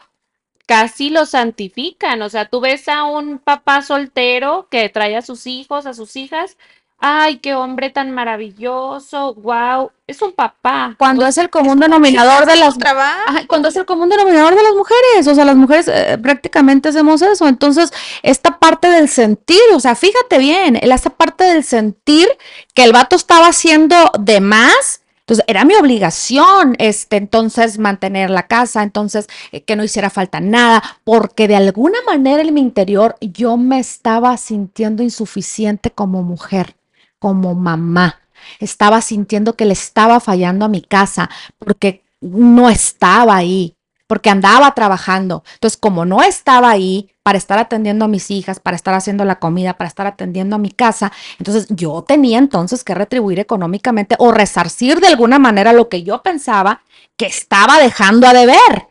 [0.67, 2.23] casi lo santifican.
[2.23, 6.17] O sea, tú ves a un papá soltero que trae a sus hijos, a sus
[6.17, 6.57] hijas.
[7.05, 9.35] Ay, qué hombre tan maravilloso.
[9.35, 10.95] Wow, es un papá.
[10.97, 12.77] Cuando es el común denominador de las.
[12.81, 16.91] Ajá, cuando es el común denominador de las mujeres, o sea, las mujeres eh, prácticamente
[16.91, 17.49] hacemos eso.
[17.49, 17.93] Entonces,
[18.23, 22.29] esta parte del sentir, o sea, fíjate bien, esta parte del sentir
[22.73, 28.47] que el vato estaba haciendo de más, entonces era mi obligación, este, entonces mantener la
[28.47, 33.17] casa, entonces eh, que no hiciera falta nada, porque de alguna manera en mi interior
[33.21, 36.77] yo me estaba sintiendo insuficiente como mujer,
[37.23, 38.21] como mamá.
[38.59, 43.77] Estaba sintiendo que le estaba fallando a mi casa porque no estaba ahí,
[44.09, 45.45] porque andaba trabajando.
[45.55, 49.39] Entonces, como no estaba ahí para estar atendiendo a mis hijas, para estar haciendo la
[49.39, 54.33] comida, para estar atendiendo a mi casa, entonces yo tenía entonces que retribuir económicamente o
[54.33, 56.83] resarcir de alguna manera lo que yo pensaba
[57.17, 58.89] que estaba dejando a deber.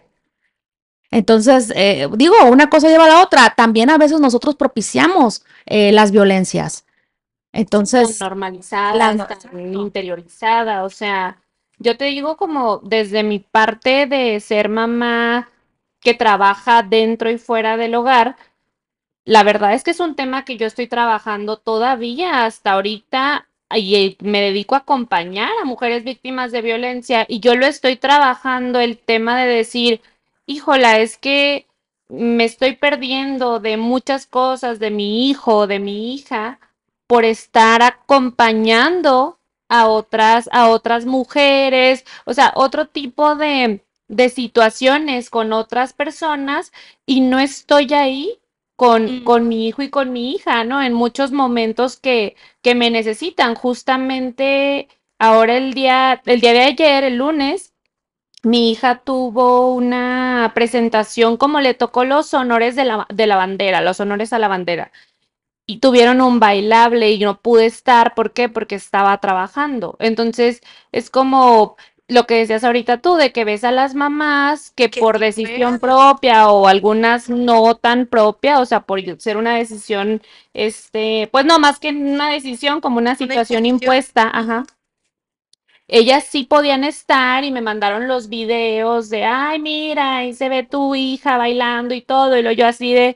[1.09, 3.53] Entonces, eh, digo, una cosa lleva a la otra.
[3.57, 6.85] También a veces nosotros propiciamos eh, las violencias.
[7.51, 11.41] Tan Entonces, normalizada, tan interiorizada, o sea,
[11.79, 15.49] yo te digo como desde mi parte de ser mamá
[15.99, 18.37] que trabaja dentro y fuera del hogar,
[19.25, 23.95] la verdad es que es un tema que yo estoy trabajando todavía hasta ahorita y
[23.95, 28.79] eh, me dedico a acompañar a mujeres víctimas de violencia y yo lo estoy trabajando
[28.79, 30.01] el tema de decir,
[30.45, 31.67] híjola, es que
[32.09, 36.59] me estoy perdiendo de muchas cosas de mi hijo, de mi hija
[37.11, 39.37] por estar acompañando
[39.67, 46.71] a otras, a otras mujeres, o sea, otro tipo de, de situaciones con otras personas
[47.05, 48.39] y no estoy ahí
[48.77, 49.23] con, Mm.
[49.25, 50.81] con mi hijo y con mi hija, ¿no?
[50.81, 53.55] En muchos momentos que, que me necesitan.
[53.55, 54.87] Justamente
[55.19, 57.73] ahora el día, el día de ayer, el lunes,
[58.43, 63.81] mi hija tuvo una presentación como le tocó los honores de la, de la bandera,
[63.81, 64.93] los honores a la bandera
[65.71, 68.13] y tuvieron un bailable y no pude estar.
[68.13, 68.49] ¿Por qué?
[68.49, 69.95] Porque estaba trabajando.
[69.99, 70.59] Entonces,
[70.91, 71.77] es como
[72.09, 76.49] lo que decías ahorita tú, de que ves a las mamás que por decisión propia
[76.49, 80.21] o algunas no tan propia, o sea, por ser una decisión,
[80.53, 84.65] este, pues no más que una decisión, como una situación impuesta, ajá.
[85.87, 90.63] Ellas sí podían estar y me mandaron los videos de, ay, mira, ahí se ve
[90.63, 93.15] tu hija bailando y todo, y lo yo así de,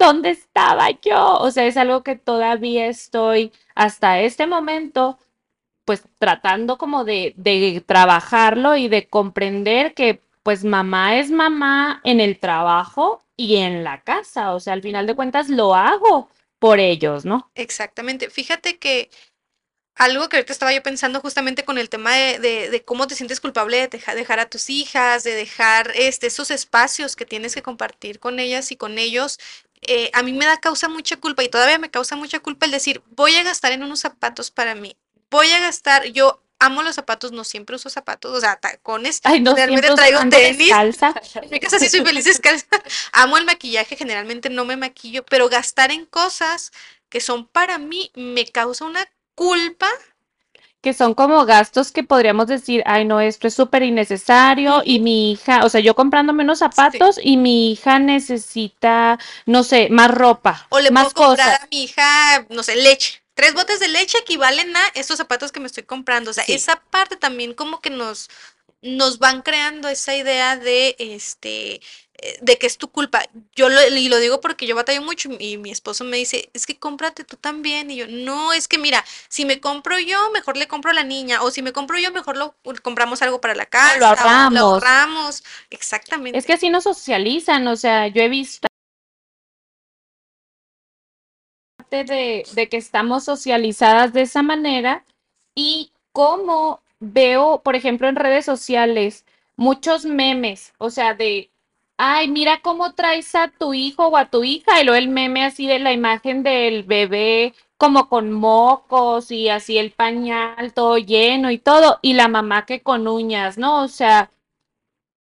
[0.00, 1.36] ¿dónde estaba yo?
[1.40, 5.18] O sea, es algo que todavía estoy hasta este momento,
[5.84, 12.20] pues tratando como de, de trabajarlo y de comprender que pues mamá es mamá en
[12.20, 16.80] el trabajo y en la casa, o sea, al final de cuentas lo hago por
[16.80, 17.50] ellos, ¿no?
[17.54, 18.30] Exactamente.
[18.30, 19.10] Fíjate que
[19.96, 22.38] algo que ahorita estaba yo pensando justamente con el tema de,
[22.70, 26.50] de- cómo te sientes culpable de deja- dejar a tus hijas, de dejar este, esos
[26.50, 29.38] espacios que tienes que compartir con ellas y con ellos.
[29.82, 32.72] Eh, a mí me da causa mucha culpa y todavía me causa mucha culpa el
[32.72, 34.96] decir, voy a gastar en unos zapatos para mí.
[35.30, 39.20] Voy a gastar, yo amo los zapatos, no siempre uso zapatos, o sea, tacones.
[39.24, 40.70] Ay, no Realmente siento traigo tenis.
[41.34, 42.66] En mi casa sí soy feliz descalza.
[43.12, 46.70] Amo el maquillaje, generalmente no me maquillo, pero gastar en cosas
[47.08, 49.88] que son para mí me causa una culpa.
[50.80, 55.32] Que son como gastos que podríamos decir, ay, no, esto es súper innecesario y mi
[55.32, 60.66] hija, o sea, yo comprándome unos zapatos y mi hija necesita, no sé, más ropa,
[60.70, 63.22] O le más puedo comprar a mi hija, no sé, leche.
[63.34, 66.30] Tres botes de leche equivalen a estos zapatos que me estoy comprando.
[66.30, 66.54] O sea, Sí.
[66.54, 68.28] esa parte también como que nos,
[68.82, 71.80] nos van creando esa idea de este
[72.40, 73.22] de que es tu culpa.
[73.54, 76.66] Yo lo, y lo digo porque yo batallo mucho y mi esposo me dice, es
[76.66, 77.90] que cómprate tú también.
[77.90, 81.04] Y yo, no, es que mira, si me compro yo, mejor le compro a la
[81.04, 81.42] niña.
[81.42, 83.98] O si me compro yo, mejor lo compramos algo para la casa.
[84.00, 84.52] o ahorramos.
[84.52, 85.44] Lo ahorramos.
[85.70, 86.38] Exactamente.
[86.38, 88.68] Es que así nos socializan, o sea, yo he visto
[91.90, 95.04] de, de que estamos socializadas de esa manera
[95.54, 99.24] y cómo veo, por ejemplo, en redes sociales,
[99.56, 101.50] muchos memes, o sea, de,
[102.02, 105.44] ay, mira cómo traes a tu hijo o a tu hija, y luego el meme
[105.44, 111.50] así de la imagen del bebé como con mocos y así el pañal todo lleno
[111.50, 113.82] y todo, y la mamá que con uñas, ¿no?
[113.82, 114.30] O sea,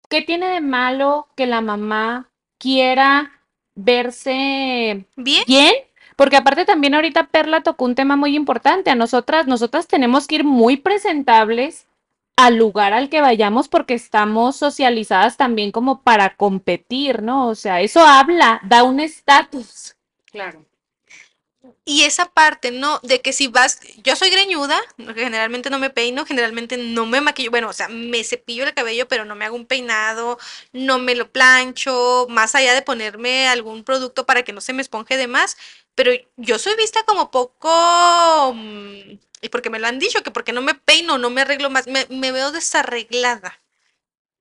[0.09, 3.31] ¿qué tiene de malo que la mamá quiera
[3.75, 5.43] verse ¿Bien?
[5.47, 5.73] bien?
[6.15, 8.89] Porque aparte también ahorita Perla tocó un tema muy importante.
[8.89, 11.87] A nosotras, nosotras tenemos que ir muy presentables
[12.37, 17.47] al lugar al que vayamos porque estamos socializadas también como para competir, ¿no?
[17.47, 19.95] O sea, eso habla, da un estatus.
[20.31, 20.63] Claro.
[21.83, 22.99] Y esa parte, ¿no?
[23.01, 24.79] De que si vas, yo soy greñuda,
[25.15, 29.07] generalmente no me peino, generalmente no me maquillo, bueno, o sea, me cepillo el cabello,
[29.07, 30.37] pero no me hago un peinado,
[30.73, 34.81] no me lo plancho, más allá de ponerme algún producto para que no se me
[34.81, 35.57] esponje de más,
[35.95, 40.53] pero yo soy vista como poco, mm, y porque me lo han dicho, que porque
[40.53, 43.59] no me peino, no me arreglo más, me, me veo desarreglada.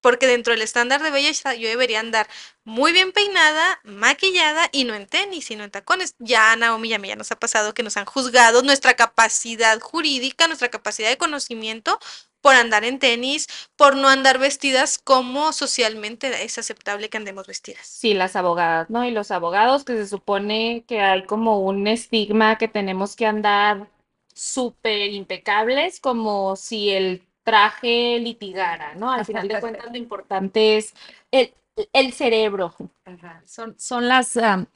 [0.01, 2.28] Porque dentro del estándar de belleza yo debería andar
[2.62, 6.14] muy bien peinada, maquillada y no en tenis, sino en tacones.
[6.18, 9.80] Ya Naomi y a mí ya nos ha pasado que nos han juzgado nuestra capacidad
[9.80, 11.99] jurídica, nuestra capacidad de conocimiento
[12.47, 17.84] por andar en tenis, por no andar vestidas como socialmente es aceptable que andemos vestidas.
[17.84, 19.05] Sí, las abogadas, ¿no?
[19.05, 23.88] Y los abogados que se supone que hay como un estigma que tenemos que andar
[24.37, 29.11] súper impecables, como si el traje litigara, ¿no?
[29.11, 30.95] Al final de cuentas lo importante es
[31.30, 31.55] el,
[31.93, 32.74] el cerebro.
[33.05, 33.43] Ajá.
[33.47, 34.66] Son, son las, am,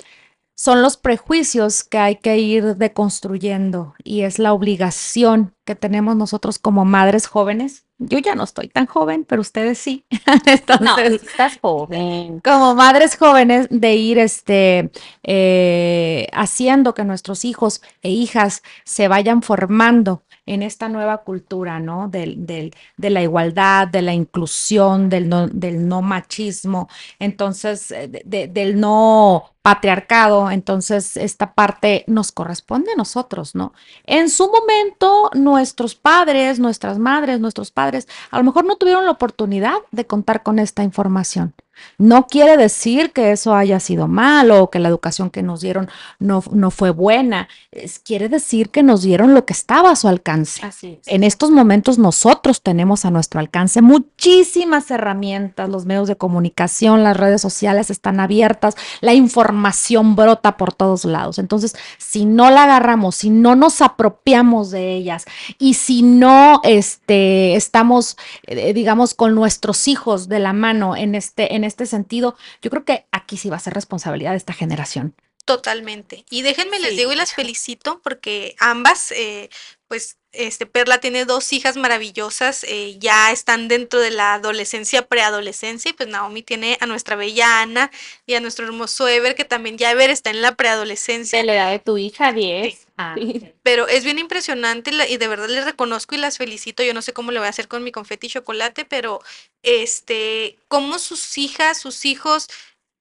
[0.55, 6.59] son los prejuicios que hay que ir deconstruyendo y es la obligación que tenemos nosotros
[6.59, 7.87] como madres jóvenes.
[8.03, 10.05] Yo ya no estoy tan joven, pero ustedes sí.
[10.27, 12.41] No, Entonces, estás joven.
[12.41, 14.91] como madres jóvenes de ir este,
[15.23, 20.23] eh, haciendo que nuestros hijos e hijas se vayan formando
[20.53, 22.09] en esta nueva cultura, ¿no?
[22.09, 26.89] Del, del- de la igualdad, de la inclusión, del no, del no machismo,
[27.19, 33.73] entonces, eh, de- de- del no patriarcado, entonces esta parte nos corresponde a nosotros, ¿no?
[34.07, 39.11] En su momento, nuestros padres, nuestras madres, nuestros padres, a lo mejor no tuvieron la
[39.13, 41.55] oportunidad de contar con esta información.
[41.99, 45.89] No quiere decir que eso haya sido malo o que la educación que nos dieron
[46.19, 47.49] no, no fue buena.
[47.71, 50.65] Es- quiere decir que nos dieron lo que estaba a su alcance.
[50.65, 51.09] Así es.
[51.09, 57.17] En estos momentos nosotros tenemos a nuestro alcance muchísimas herramientas, los medios de comunicación, las
[57.17, 61.39] redes sociales están abiertas, la información brota por todos lados.
[61.39, 65.25] Entonces, si no la agarramos, si no nos apropiamos de ellas
[65.59, 68.17] y si no este, estamos,
[68.47, 72.85] eh, digamos, con nuestros hijos de la mano en este, en este sentido, yo creo
[72.85, 75.15] que aquí sí va a ser responsabilidad de esta generación.
[75.45, 76.25] Totalmente.
[76.31, 79.51] Y déjenme les digo y las felicito porque ambas, eh,
[79.89, 85.91] pues, este, Perla tiene dos hijas maravillosas, eh, ya están dentro de la adolescencia, preadolescencia,
[85.91, 87.91] y pues Naomi tiene a nuestra bella Ana
[88.27, 91.39] y a nuestro hermoso Ever, que también ya Ever está en la preadolescencia.
[91.41, 92.87] De la edad de tu hija, 10.
[93.01, 93.15] Ah.
[93.63, 96.83] Pero es bien impresionante y de verdad les reconozco y las felicito.
[96.83, 99.21] Yo no sé cómo le voy a hacer con mi confeti y chocolate, pero
[99.63, 102.49] este, cómo sus hijas, sus hijos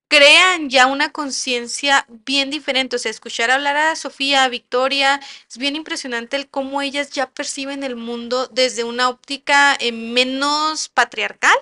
[0.08, 2.96] crean ya una conciencia bien diferente.
[2.96, 7.28] O sea, escuchar hablar a Sofía, a Victoria, es bien impresionante el cómo ellas ya
[7.30, 11.56] perciben el mundo desde una óptica eh, menos patriarcal.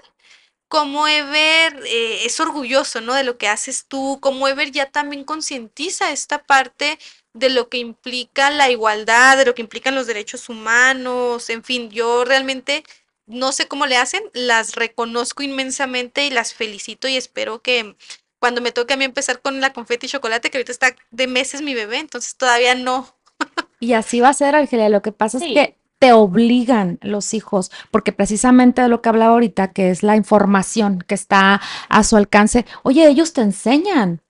[0.68, 3.14] Cómo Ever eh, es orgulloso, ¿no?
[3.14, 6.98] De lo que haces tú, cómo Ever ya también concientiza esta parte
[7.34, 11.90] de lo que implica la igualdad, de lo que implican los derechos humanos, en fin,
[11.90, 12.84] yo realmente
[13.26, 17.94] no sé cómo le hacen, las reconozco inmensamente y las felicito y espero que
[18.38, 21.26] cuando me toque a mí empezar con la confeti y chocolate, que ahorita está de
[21.26, 23.14] meses mi bebé, entonces todavía no.
[23.80, 24.88] Y así va a ser, Argelia.
[24.88, 25.54] Lo que pasa es Sí.
[25.54, 30.16] que te obligan los hijos, porque precisamente de lo que hablaba ahorita, que es la
[30.16, 34.20] información que está a su alcance, oye, ellos te enseñan.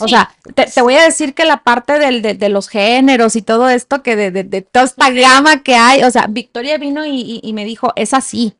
[0.00, 3.34] O sea, te, te voy a decir que la parte del, de, de los géneros
[3.36, 6.76] y todo esto, que de, de- de toda esta gama que hay, o sea, Victoria
[6.78, 8.54] vino y, y- y me dijo, es así,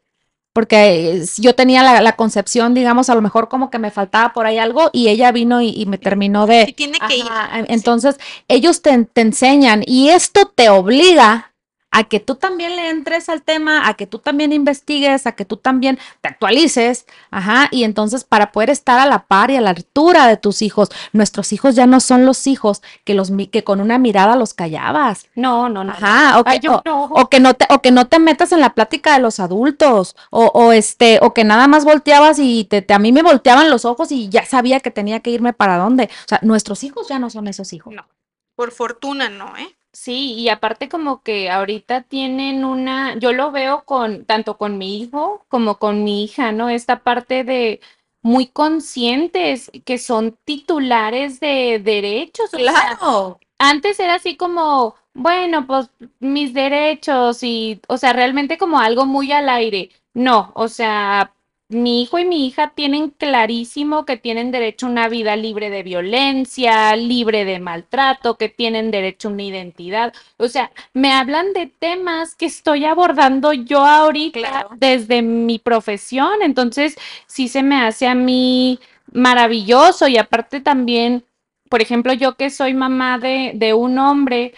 [0.52, 4.32] porque es- yo tenía la, la concepción, digamos, a lo mejor como que me faltaba
[4.32, 7.24] por ahí algo, y ella vino y, y me terminó de, Sí tiene que ir.
[7.28, 8.16] Ajá, en- entonces,
[8.48, 11.52] ellos te, te enseñan y esto te obliga
[11.98, 15.44] a que tú también le entres al tema, a que tú también investigues, a que
[15.44, 19.60] tú también te actualices, ajá, y entonces para poder estar a la par y a
[19.60, 23.64] la altura de tus hijos, nuestros hijos ya no son los hijos que los que
[23.64, 25.92] con una mirada los callabas, No, no, no.
[25.92, 27.04] ajá, o Ay, que, yo o- no.
[27.04, 30.16] o que no te, o que no te metas en la plática de los adultos,
[30.30, 33.70] o, o este, o que nada más volteabas y te, te- a mí me volteaban
[33.70, 36.04] los ojos y ya sabía que tenía que irme para dónde.
[36.24, 37.94] O sea, nuestros hijos ya no son esos hijos.
[37.94, 38.06] No.
[38.54, 39.75] Por fortuna no, ¿eh?
[39.96, 44.98] Sí, y aparte como que ahorita tienen una, yo lo veo con tanto con mi
[45.00, 46.68] hijo como con mi hija, ¿no?
[46.68, 47.80] Esta parte de
[48.22, 53.40] muy conscientes que son titulares de derechos, o sea, Claro.
[53.58, 55.88] antes era así como, bueno, pues
[56.20, 59.90] mis derechos y, o sea, realmente como algo muy al aire.
[60.12, 61.32] No, o sea,
[61.68, 65.82] mi hijo y mi hija tienen clarísimo que tienen derecho a una vida libre de
[65.82, 70.14] violencia, libre de maltrato, que tienen derecho a una identidad.
[70.36, 74.70] O sea, me hablan de temas que estoy abordando yo ahorita Claro.
[74.76, 76.42] desde mi profesión.
[76.42, 76.96] Entonces,
[77.26, 78.78] sí se me hace a mí
[79.12, 81.24] maravilloso y aparte también
[81.68, 84.54] por ejemplo, yo que soy mamá de, de un hombre,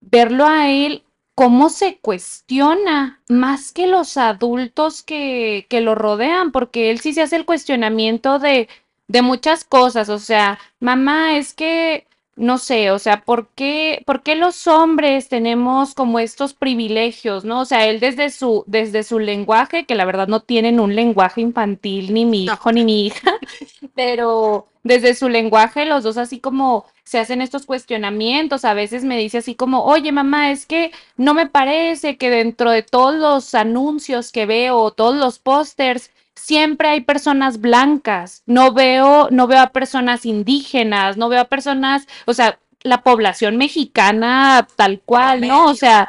[0.00, 1.02] verlo a él,
[1.40, 7.22] cómo se cuestiona más que los adultos que, que lo rodean, porque él sí se
[7.22, 8.68] hace el cuestionamiento de,
[9.08, 12.06] de muchas cosas, o sea, mamá, es que,
[12.40, 17.60] no sé, o sea, ¿por qué, por qué los hombres tenemos como estos privilegios, ¿no?
[17.60, 21.40] O sea, él desde su, desde su lenguaje, que la verdad no tienen un lenguaje
[21.42, 22.54] infantil, ni mi No.
[22.54, 23.32] hijo ni mi hija,
[23.94, 29.18] pero desde su lenguaje los dos así como se hacen estos cuestionamientos, a veces me
[29.18, 33.54] dice así como, oye mamá, es que no me parece que dentro de todos los
[33.54, 36.10] anuncios que veo, todos los pósters,
[36.40, 42.06] siempre hay personas blancas, no veo, no veo a personas indígenas, no veo a personas,
[42.26, 45.66] o sea, la población mexicana tal cual, ¿no?
[45.66, 46.08] O sea,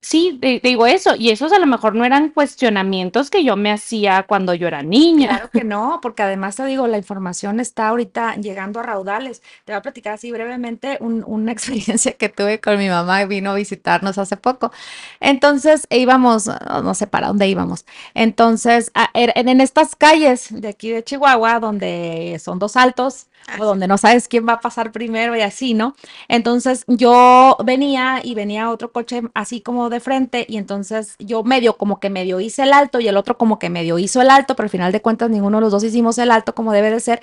[0.00, 3.70] sí, te, digo eso, y esos a lo mejor no eran cuestionamientos que yo me
[3.72, 5.28] hacía cuando yo era niña.
[5.28, 9.42] Claro que no, porque además te digo, la información está ahorita llegando a raudales.
[9.64, 13.50] Te voy a platicar así brevemente un- una experiencia que tuve con mi mamá, vino
[13.50, 14.72] a visitarnos hace poco.
[15.20, 17.84] Entonces íbamos, no sé para dónde íbamos.
[18.14, 23.26] Entonces, a- er- en, en estas calles de aquí de Chihuahua, donde son dos altos.
[23.58, 25.94] O donde no sabes quién va a pasar primero y así, ¿no?
[26.28, 31.76] Entonces yo venía y venía otro coche así como de frente y entonces yo medio
[31.76, 34.54] como que medio hice el alto y el otro como que medio hizo el alto,
[34.56, 37.00] pero al final de cuentas ninguno de los dos hicimos el alto como debe de
[37.00, 37.20] ser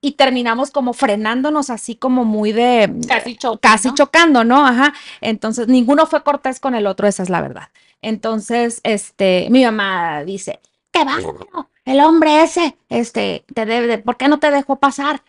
[0.00, 3.94] y terminamos como frenándonos así como muy de Casi choque, casi ¿no?
[3.94, 4.66] chocando, ¿no?
[4.66, 4.94] Ajá.
[5.20, 7.68] Entonces ninguno fue cortés con el otro, esa es la verdad.
[8.02, 10.60] Entonces, este, mi mamá dice,
[10.90, 15.22] qué bárbaro, el hombre ese, este, te debe, de- ¿por qué no te dejó pasar?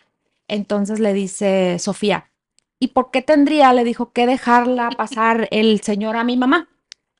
[0.52, 2.30] Entonces le dice Sofía,
[2.78, 6.68] ¿y por qué tendría, le dijo, que dejarla pasar el señor a mi mamá?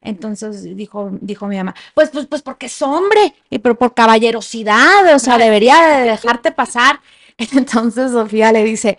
[0.02, 5.14] Entonces dijo, dijo mi mamá, pues, pues, pues porque es hombre, y pero por caballerosidad,
[5.14, 7.00] o sea, debería de dejarte pasar.
[7.38, 8.98] Entonces Sofía le dice,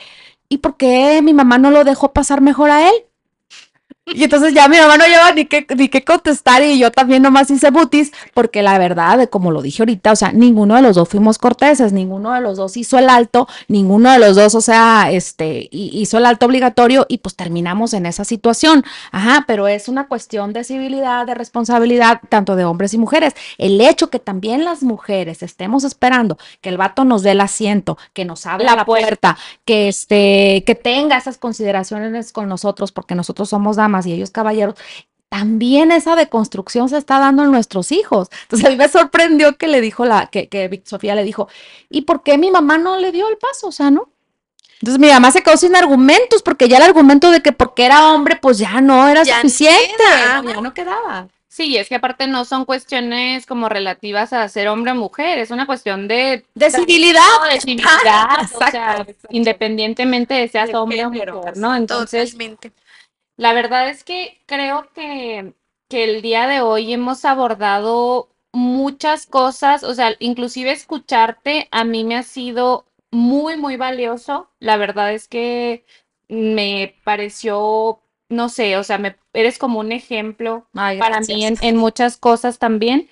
[0.49, 2.95] ¿y por qué mi mamá no lo dejó pasar mejor a él?
[4.05, 7.23] Y entonces ya mi mamá no lleva ni qué, ni qué contestar y yo también
[7.23, 10.97] nomás hice butis, porque la verdad, como lo dije ahorita, o sea, ninguno de los
[10.97, 14.61] dos fuimos corteses, ninguno de los dos hizo el alto, ninguno de los dos, o
[14.61, 18.83] sea, este, hi- hizo el alto obligatorio y pues terminamos en esa situación.
[19.13, 23.33] Ajá, pero es una cuestión de civilidad, de responsabilidad, tanto de hombres y mujeres.
[23.57, 27.97] El hecho que también las mujeres estemos esperando que el vato nos dé el asiento,
[28.11, 29.07] que nos abra La la, puerta.
[29.07, 34.31] puerta, que este, que tenga esas consideraciones con nosotros, porque nosotros somos damas y ellos
[34.31, 34.75] caballeros.
[35.29, 38.29] También esa deconstrucción se está dando en nuestros hijos.
[38.43, 41.47] Entonces a mí me sorprendió que le dijo la, que, que Sofía le dijo,
[41.89, 43.67] ¿y por qué mi mamá no le dio el paso?
[43.67, 44.09] O sea, ¿no?
[44.83, 48.11] Entonces mi mamá se quedó sin argumentos, porque ya el argumento de que porque era
[48.11, 51.29] hombre, pues ya no era Ya suficiente, ya no quedaba.
[51.47, 55.51] Sí, es que aparte no son cuestiones como relativas a ser hombre o mujer, es
[55.51, 57.21] una cuestión de, De civilidad.
[57.49, 61.75] de civilidad, o sea, independientemente de seas hombre o mujer, ¿no?
[61.75, 62.71] Entonces, Totalmente.
[63.37, 65.53] La verdad es que creo que,
[65.89, 72.03] que el día de hoy hemos abordado muchas cosas, o sea, inclusive escucharte a mí
[72.03, 74.49] me ha sido muy, muy valioso.
[74.59, 75.85] La verdad es que
[76.27, 81.57] me pareció, no sé, o sea, me, eres como un ejemplo Ay, para mí en,
[81.61, 83.09] en muchas cosas también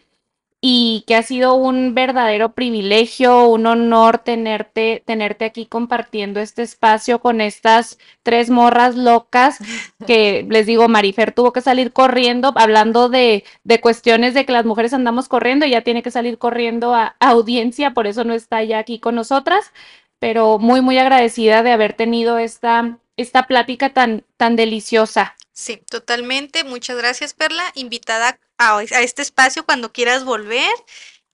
[0.63, 7.19] y que ha sido un verdadero privilegio, un honor tenerte, tenerte aquí compartiendo este espacio
[7.19, 9.57] con estas tres morras locas
[10.05, 14.65] que les digo, Marifer tuvo que salir corriendo hablando de, de cuestiones de que las
[14.65, 18.33] mujeres andamos corriendo y ya tiene que salir corriendo a, a audiencia, por eso no
[18.35, 19.73] está ya aquí con nosotras,
[20.19, 25.35] pero muy, muy agradecida de haber tenido esta, esta plática tan, tan deliciosa.
[25.53, 26.63] Sí, totalmente.
[26.63, 27.71] Muchas gracias, Perla.
[27.75, 30.71] Invitada a, este espacio cuando quieras volver.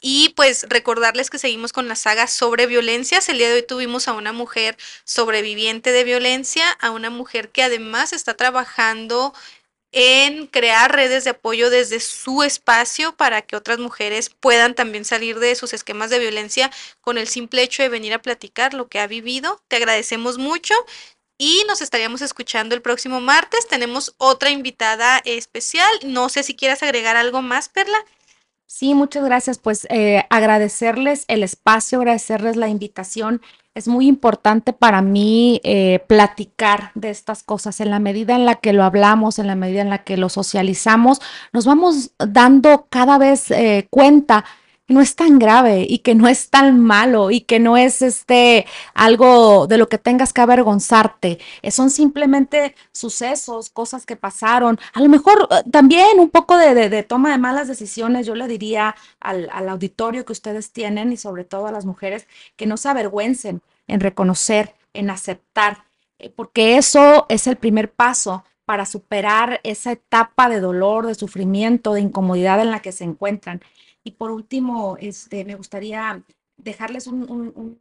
[0.02, 3.30] Y pues recordarles que seguimos con la saga sobre violencias.
[3.30, 7.64] El día de hoy tuvimos a una mujer sobreviviente de violencia, a una mujer que
[7.64, 9.34] además está trabajando
[9.92, 15.40] en crear redes de apoyo desde su espacio para que otras mujeres puedan también salir
[15.40, 19.00] de sus esquemas de violencia con el simple hecho de venir a platicar lo que
[19.00, 19.62] ha vivido.
[19.68, 20.76] Te agradecemos mucho
[21.38, 23.68] y nos estaríamos escuchando el próximo martes.
[23.68, 25.90] Tenemos otra invitada especial.
[26.06, 27.98] No sé si quieras agregar algo más, Perla.
[28.66, 29.60] Sí, muchas gracias.
[29.60, 33.42] Pues eh, agradecerles el espacio, agradecerles la invitación.
[33.76, 37.80] Es muy importante para mí eh, platicar de estas cosas.
[37.80, 40.30] En la medida en la que lo hablamos, en la medida en la que lo
[40.30, 41.22] socializamos,
[41.54, 44.44] nos vamos dando cada vez eh, cuenta
[44.88, 48.66] no es tan grave y que no es tan malo y que no es este
[48.94, 51.40] algo de lo que tengas que avergonzarte.
[51.62, 54.80] Eh, son simplemente sucesos, cosas que pasaron.
[54.94, 58.26] A lo mejor eh, también un poco de, toma de malas decisiones.
[58.26, 62.28] Yo le diría al, al auditorio que ustedes tienen y sobre todo a las mujeres
[62.56, 65.84] que no se avergüencen en reconocer, en aceptar,
[66.20, 71.94] eh, porque eso es el primer paso para superar esa etapa de dolor, de sufrimiento,
[71.94, 73.62] de incomodidad en la que se encuentran.
[74.08, 76.24] Y por último, este, me gustaría
[76.56, 77.78] dejarles un,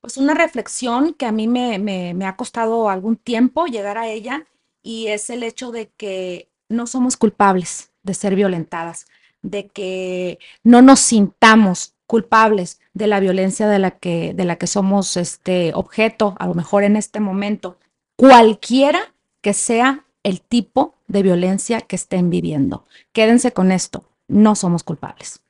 [0.00, 4.06] pues una reflexión que a mí me, me, me ha costado algún tiempo llegar a
[4.06, 4.46] ella
[4.84, 9.08] y es el hecho de que no somos culpables de ser violentadas,
[9.42, 14.68] de que no nos sintamos culpables de la violencia de la que, de la que
[14.68, 17.76] somos este objeto, a lo mejor en este momento,
[18.14, 22.86] cualquiera que sea el tipo de violencia que estén viviendo.
[23.12, 25.40] Quédense con esto, no somos culpables.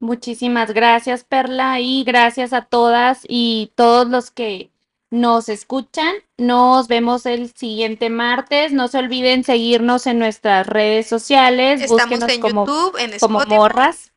[0.00, 4.70] Muchísimas gracias, Perla, y gracias a todas y todos los que
[5.10, 6.14] nos escuchan.
[6.38, 8.72] Nos vemos el siguiente martes.
[8.72, 11.82] No se olviden seguirnos en nuestras redes sociales.
[11.82, 13.58] Estamos Búsquenos en como, YouTube, en como Spotify.
[13.58, 14.12] morras.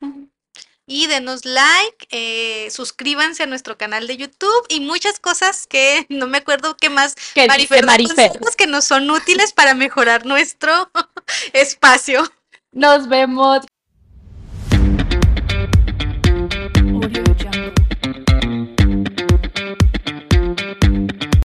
[0.86, 6.28] Y denos like, eh, suscríbanse a nuestro canal de YouTube y muchas cosas que no
[6.28, 7.16] me acuerdo qué más.
[7.34, 8.30] Que Marifer, Marifer.
[8.32, 10.90] consejos que nos son útiles para mejorar nuestro
[11.54, 12.24] espacio.
[12.72, 13.66] Nos vemos.